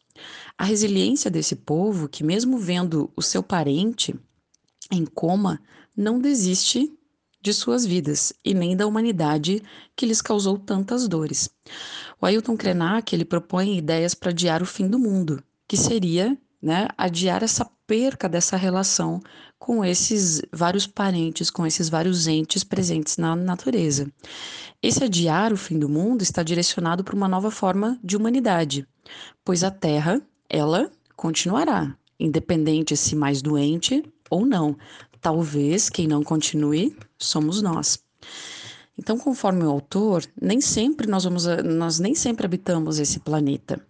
A 0.57 0.63
resiliência 0.63 1.29
desse 1.29 1.55
povo, 1.55 2.09
que 2.09 2.23
mesmo 2.23 2.57
vendo 2.57 3.11
o 3.15 3.21
seu 3.21 3.43
parente 3.43 4.19
em 4.91 5.05
coma, 5.05 5.61
não 5.95 6.17
desiste 6.17 6.91
de 7.43 7.53
suas 7.53 7.85
vidas 7.85 8.31
e 8.43 8.53
nem 8.53 8.75
da 8.75 8.87
humanidade 8.87 9.61
que 9.97 10.05
lhes 10.05 10.21
causou 10.21 10.57
tantas 10.57 11.09
dores. 11.09 11.49
O 12.23 12.25
Ailton 12.25 12.55
Krenak 12.55 13.13
ele 13.13 13.25
propõe 13.25 13.77
ideias 13.77 14.13
para 14.15 14.29
adiar 14.29 14.61
o 14.63 14.65
fim 14.65 14.87
do 14.87 14.97
mundo, 14.97 15.43
que 15.67 15.75
seria 15.75 16.37
né, 16.61 16.87
adiar 16.97 17.43
essa 17.43 17.69
perca 17.85 18.29
dessa 18.29 18.55
relação 18.55 19.19
com 19.59 19.83
esses 19.83 20.41
vários 20.49 20.87
parentes, 20.87 21.49
com 21.49 21.67
esses 21.67 21.89
vários 21.89 22.25
entes 22.25 22.63
presentes 22.63 23.17
na 23.17 23.35
natureza. 23.35 24.09
Esse 24.81 25.03
adiar 25.03 25.51
o 25.51 25.57
fim 25.57 25.77
do 25.77 25.89
mundo 25.89 26.21
está 26.21 26.41
direcionado 26.43 27.03
para 27.03 27.13
uma 27.13 27.27
nova 27.27 27.51
forma 27.51 27.99
de 28.01 28.15
humanidade, 28.15 28.87
pois 29.43 29.61
a 29.61 29.69
Terra, 29.69 30.21
ela 30.49 30.89
continuará, 31.17 31.93
independente 32.17 32.95
se 32.95 33.17
mais 33.17 33.41
doente 33.41 34.01
ou 34.29 34.45
não. 34.45 34.77
Talvez 35.19 35.89
quem 35.89 36.07
não 36.07 36.23
continue 36.23 36.95
somos 37.19 37.61
nós. 37.61 38.01
Então, 38.97 39.17
conforme 39.17 39.63
o 39.63 39.69
autor, 39.69 40.23
nem 40.39 40.61
sempre 40.61 41.07
nós 41.07 41.23
vamos, 41.23 41.45
nós 41.63 41.99
nem 41.99 42.13
sempre 42.13 42.45
habitamos 42.45 42.99
esse 42.99 43.19
planeta. 43.19 43.83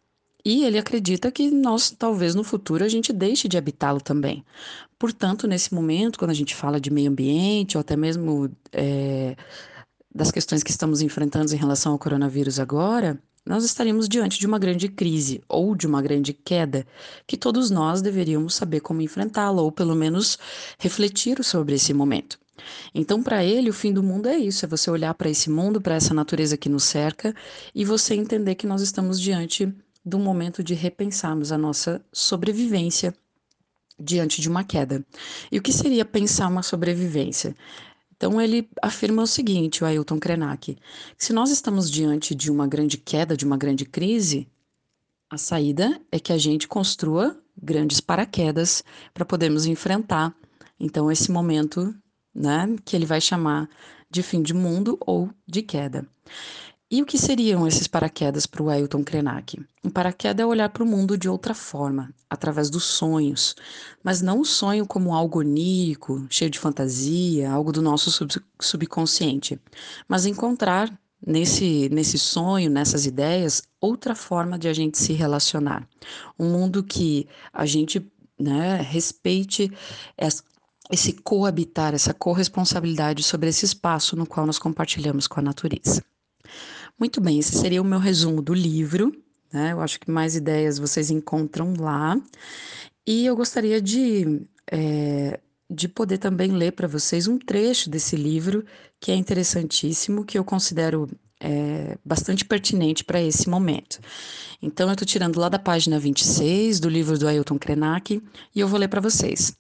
E 0.45 0.65
ele 0.65 0.77
acredita 0.77 1.31
que 1.31 1.49
nós, 1.49 1.91
talvez 1.91 2.35
no 2.35 2.43
futuro, 2.43 2.83
a 2.83 2.89
gente 2.89 3.13
deixe 3.13 3.47
de 3.47 3.57
habitá-lo 3.57 4.01
também. 4.01 4.43
Portanto, 4.99 5.47
nesse 5.47 5.73
momento, 5.73 6.19
quando 6.19 6.31
a 6.31 6.35
gente 6.35 6.53
fala 6.53 6.79
de 6.79 6.91
meio 6.91 7.09
ambiente, 7.09 7.77
ou 7.77 7.81
até 7.81 7.95
mesmo 7.95 8.51
é, 8.71 9.35
das 10.13 10.31
questões 10.31 10.61
que 10.61 10.71
estamos 10.71 11.01
enfrentando 11.01 11.53
em 11.53 11.57
relação 11.57 11.93
ao 11.93 11.99
coronavírus 11.99 12.59
agora, 12.59 13.17
nós 13.45 13.63
estaríamos 13.63 14.07
diante 14.07 14.39
de 14.39 14.47
uma 14.47 14.59
grande 14.59 14.87
crise 14.87 15.41
ou 15.49 15.75
de 15.75 15.87
uma 15.87 16.01
grande 16.01 16.33
queda 16.33 16.85
que 17.27 17.37
todos 17.37 17.69
nós 17.69 18.01
deveríamos 18.01 18.53
saber 18.53 18.79
como 18.79 19.01
enfrentá-la, 19.01 19.61
ou 19.61 19.71
pelo 19.71 19.95
menos 19.95 20.37
refletir 20.77 21.43
sobre 21.43 21.75
esse 21.75 21.93
momento. 21.93 22.37
Então, 22.93 23.21
para 23.21 23.43
ele, 23.43 23.69
o 23.69 23.73
fim 23.73 23.91
do 23.91 24.03
mundo 24.03 24.27
é 24.27 24.37
isso: 24.37 24.65
é 24.65 24.67
você 24.67 24.89
olhar 24.89 25.13
para 25.13 25.29
esse 25.29 25.49
mundo, 25.49 25.81
para 25.81 25.95
essa 25.95 26.13
natureza 26.13 26.57
que 26.57 26.69
nos 26.69 26.83
cerca 26.83 27.35
e 27.73 27.83
você 27.83 28.15
entender 28.15 28.55
que 28.55 28.67
nós 28.67 28.81
estamos 28.81 29.19
diante 29.19 29.73
um 30.05 30.19
momento 30.19 30.63
de 30.63 30.73
repensarmos 30.73 31.51
a 31.51 31.57
nossa 31.57 32.03
sobrevivência 32.11 33.15
diante 33.99 34.41
de 34.41 34.49
uma 34.49 34.63
queda. 34.63 35.05
E 35.51 35.57
o 35.57 35.61
que 35.61 35.71
seria 35.71 36.03
pensar 36.03 36.47
uma 36.47 36.63
sobrevivência? 36.63 37.55
Então 38.15 38.39
ele 38.39 38.69
afirma 38.81 39.23
o 39.23 39.27
seguinte, 39.27 39.83
o 39.83 39.87
Ailton 39.87 40.19
Krenak, 40.19 40.77
se 41.17 41.33
nós 41.33 41.51
estamos 41.51 41.89
diante 41.89 42.35
de 42.35 42.51
uma 42.51 42.67
grande 42.67 42.97
queda, 42.97 43.35
de 43.35 43.45
uma 43.45 43.57
grande 43.57 43.85
crise, 43.85 44.47
a 45.29 45.37
saída 45.37 45.99
é 46.11 46.19
que 46.19 46.31
a 46.31 46.37
gente 46.37 46.67
construa 46.67 47.37
grandes 47.61 47.99
paraquedas 47.99 48.83
para 49.13 49.25
podermos 49.25 49.65
enfrentar 49.65 50.35
então 50.79 51.11
esse 51.11 51.31
momento 51.31 51.93
né, 52.33 52.75
que 52.83 52.95
ele 52.95 53.05
vai 53.05 53.21
chamar 53.21 53.69
de 54.09 54.21
fim 54.23 54.41
de 54.41 54.53
mundo 54.53 54.97
ou 55.01 55.29
de 55.47 55.61
queda. 55.61 56.07
E 56.89 57.01
o 57.01 57.05
que 57.07 57.17
seriam 57.17 57.67
esses 57.67 57.87
paraquedas 57.87 58.45
para 58.45 58.61
o 58.61 58.69
Ailton 58.69 59.03
Krenak? 59.03 59.59
Um 59.83 59.89
paraquedas 59.89 60.43
é 60.43 60.45
olhar 60.45 60.69
para 60.69 60.83
o 60.83 60.85
mundo 60.85 61.17
de 61.17 61.27
outra 61.27 61.55
forma, 61.55 62.13
através 62.29 62.69
dos 62.69 62.83
sonhos, 62.83 63.55
mas 64.03 64.21
não 64.21 64.39
o 64.39 64.45
sonho 64.45 64.85
como 64.85 65.15
algo 65.15 65.39
onírico, 65.39 66.23
cheio 66.29 66.51
de 66.51 66.59
fantasia, 66.59 67.51
algo 67.51 67.71
do 67.71 67.81
nosso 67.81 68.11
sub 68.11 68.31
subconsciente, 68.61 69.59
mas 70.07 70.27
encontrar 70.27 70.95
nesse, 71.25 71.89
nesse 71.89 72.19
sonho, 72.19 72.69
nessas 72.69 73.07
ideias, 73.07 73.63
outra 73.81 74.13
forma 74.13 74.59
de 74.59 74.67
a 74.67 74.73
gente 74.73 74.99
se 74.99 75.13
relacionar. 75.13 75.87
Um 76.37 76.51
mundo 76.51 76.83
que 76.83 77.27
a 77.51 77.65
gente 77.65 78.05
né, 78.39 78.75
respeite 78.81 79.71
esse 80.91 81.13
coabitar, 81.13 81.93
essa 81.93 82.13
corresponsabilidade 82.13 83.23
sobre 83.23 83.49
esse 83.49 83.65
espaço 83.65 84.15
no 84.15 84.25
qual 84.25 84.45
nós 84.45 84.59
compartilhamos 84.59 85.27
com 85.27 85.39
a 85.39 85.43
natureza. 85.43 86.03
Muito 86.99 87.19
bem, 87.21 87.39
esse 87.39 87.57
seria 87.57 87.81
o 87.81 87.85
meu 87.85 87.99
resumo 87.99 88.41
do 88.41 88.53
livro. 88.53 89.11
Né? 89.51 89.71
Eu 89.71 89.81
acho 89.81 89.99
que 89.99 90.11
mais 90.11 90.35
ideias 90.35 90.77
vocês 90.77 91.09
encontram 91.09 91.73
lá. 91.79 92.19
E 93.05 93.25
eu 93.25 93.35
gostaria 93.35 93.81
de, 93.81 94.41
é, 94.71 95.39
de 95.69 95.87
poder 95.87 96.17
também 96.17 96.51
ler 96.51 96.71
para 96.71 96.87
vocês 96.87 97.27
um 97.27 97.37
trecho 97.37 97.89
desse 97.89 98.15
livro 98.15 98.65
que 98.99 99.11
é 99.11 99.15
interessantíssimo, 99.15 100.25
que 100.25 100.37
eu 100.37 100.43
considero 100.43 101.09
é, 101.43 101.97
bastante 102.05 102.45
pertinente 102.45 103.03
para 103.03 103.21
esse 103.21 103.49
momento. 103.49 103.99
Então, 104.61 104.87
eu 104.87 104.93
estou 104.93 105.05
tirando 105.05 105.37
lá 105.37 105.49
da 105.49 105.59
página 105.59 105.99
26 105.99 106.79
do 106.79 106.87
livro 106.87 107.19
do 107.19 107.27
Ailton 107.27 107.59
Krenak 107.59 108.23
e 108.55 108.59
eu 108.59 108.67
vou 108.67 108.79
ler 108.79 108.87
para 108.87 109.01
vocês. 109.01 109.53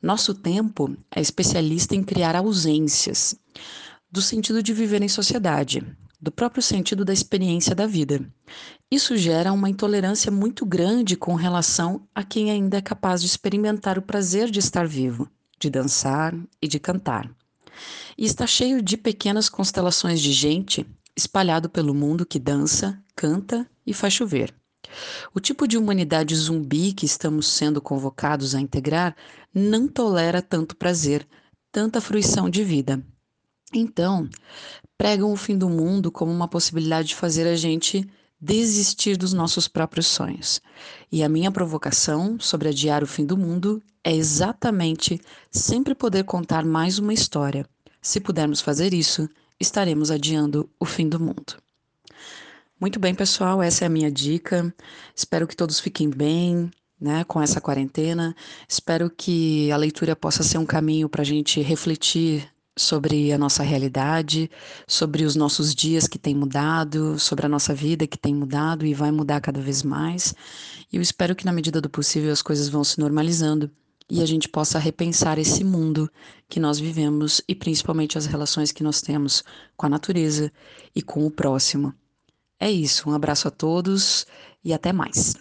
Nosso 0.00 0.32
tempo 0.32 0.96
é 1.14 1.20
especialista 1.20 1.96
em 1.96 2.04
criar 2.04 2.36
ausências. 2.36 3.34
do 4.10 4.22
sentido 4.22 4.62
de 4.62 4.72
viver 4.72 5.02
em 5.02 5.08
sociedade, 5.08 5.82
do 6.20 6.30
próprio 6.30 6.62
sentido 6.62 7.04
da 7.04 7.12
experiência 7.12 7.74
da 7.74 7.84
vida. 7.84 8.24
Isso 8.88 9.16
gera 9.16 9.52
uma 9.52 9.68
intolerância 9.68 10.30
muito 10.30 10.64
grande 10.64 11.16
com 11.16 11.34
relação 11.34 12.06
a 12.14 12.22
quem 12.22 12.48
ainda 12.48 12.76
é 12.76 12.80
capaz 12.80 13.20
de 13.20 13.26
experimentar 13.26 13.98
o 13.98 14.02
prazer 14.02 14.52
de 14.52 14.60
estar 14.60 14.86
vivo, 14.86 15.28
de 15.58 15.68
dançar 15.68 16.32
e 16.62 16.68
de 16.68 16.78
cantar. 16.78 17.28
E 18.16 18.24
está 18.24 18.46
cheio 18.46 18.80
de 18.80 18.96
pequenas 18.96 19.48
constelações 19.48 20.20
de 20.20 20.32
gente 20.32 20.86
espalhado 21.16 21.68
pelo 21.68 21.94
mundo 21.94 22.26
que 22.26 22.38
dança, 22.38 23.02
canta 23.14 23.68
e 23.86 23.92
faz 23.92 24.12
chover. 24.12 24.54
O 25.34 25.40
tipo 25.40 25.66
de 25.66 25.78
humanidade 25.78 26.34
zumbi 26.36 26.92
que 26.92 27.06
estamos 27.06 27.48
sendo 27.48 27.80
convocados 27.80 28.54
a 28.54 28.60
integrar 28.60 29.16
não 29.52 29.88
tolera 29.88 30.42
tanto 30.42 30.76
prazer, 30.76 31.26
tanta 31.72 32.00
fruição 32.00 32.50
de 32.50 32.62
vida. 32.62 33.04
Então, 33.72 34.28
pregam 34.96 35.32
o 35.32 35.36
fim 35.36 35.56
do 35.56 35.68
mundo 35.68 36.10
como 36.10 36.30
uma 36.30 36.48
possibilidade 36.48 37.08
de 37.08 37.16
fazer 37.16 37.46
a 37.46 37.56
gente 37.56 38.08
desistir 38.40 39.16
dos 39.16 39.32
nossos 39.32 39.66
próprios 39.66 40.06
sonhos. 40.06 40.60
E 41.10 41.22
a 41.22 41.28
minha 41.28 41.50
provocação 41.50 42.38
sobre 42.38 42.68
adiar 42.68 43.02
o 43.02 43.06
fim 43.06 43.24
do 43.24 43.36
mundo 43.36 43.82
é 44.04 44.14
exatamente 44.14 45.18
sempre 45.50 45.94
poder 45.94 46.24
contar 46.24 46.64
mais 46.64 46.98
uma 46.98 47.14
história. 47.14 47.66
Se 48.02 48.20
pudermos 48.20 48.60
fazer 48.60 48.92
isso, 48.92 49.28
estaremos 49.58 50.10
adiando 50.10 50.68
o 50.78 50.84
fim 50.84 51.08
do 51.08 51.20
mundo. 51.20 51.62
Muito 52.80 52.98
bem, 52.98 53.14
pessoal, 53.14 53.62
essa 53.62 53.84
é 53.84 53.86
a 53.86 53.90
minha 53.90 54.10
dica. 54.10 54.74
Espero 55.14 55.46
que 55.46 55.56
todos 55.56 55.80
fiquem 55.80 56.10
bem, 56.10 56.70
né, 57.00 57.24
com 57.24 57.40
essa 57.40 57.60
quarentena. 57.60 58.34
Espero 58.68 59.10
que 59.10 59.70
a 59.70 59.76
leitura 59.76 60.14
possa 60.16 60.42
ser 60.42 60.58
um 60.58 60.66
caminho 60.66 61.08
para 61.08 61.22
a 61.22 61.24
gente 61.24 61.60
refletir 61.60 62.48
sobre 62.76 63.32
a 63.32 63.38
nossa 63.38 63.62
realidade, 63.62 64.50
sobre 64.86 65.24
os 65.24 65.36
nossos 65.36 65.74
dias 65.74 66.08
que 66.08 66.18
têm 66.18 66.34
mudado, 66.34 67.18
sobre 67.18 67.46
a 67.46 67.48
nossa 67.48 67.72
vida 67.72 68.06
que 68.06 68.18
tem 68.18 68.34
mudado 68.34 68.84
e 68.84 68.92
vai 68.92 69.12
mudar 69.12 69.40
cada 69.40 69.60
vez 69.60 69.82
mais. 69.82 70.34
E 70.92 70.96
eu 70.96 71.02
espero 71.02 71.36
que, 71.36 71.44
na 71.44 71.52
medida 71.52 71.80
do 71.80 71.88
possível, 71.88 72.32
as 72.32 72.42
coisas 72.42 72.68
vão 72.68 72.82
se 72.82 72.98
normalizando 72.98 73.70
e 74.10 74.22
a 74.22 74.26
gente 74.26 74.48
possa 74.48 74.78
repensar 74.78 75.38
esse 75.38 75.64
mundo 75.64 76.10
que 76.48 76.60
nós 76.60 76.78
vivemos 76.78 77.40
e 77.48 77.54
principalmente 77.54 78.18
as 78.18 78.26
relações 78.26 78.70
que 78.70 78.82
nós 78.82 79.00
temos 79.00 79.42
com 79.76 79.86
a 79.86 79.88
natureza 79.88 80.52
e 80.94 81.02
com 81.02 81.26
o 81.26 81.30
próximo. 81.30 81.94
É 82.60 82.70
isso, 82.70 83.08
um 83.08 83.14
abraço 83.14 83.48
a 83.48 83.50
todos 83.50 84.26
e 84.62 84.72
até 84.72 84.92
mais. 84.92 85.34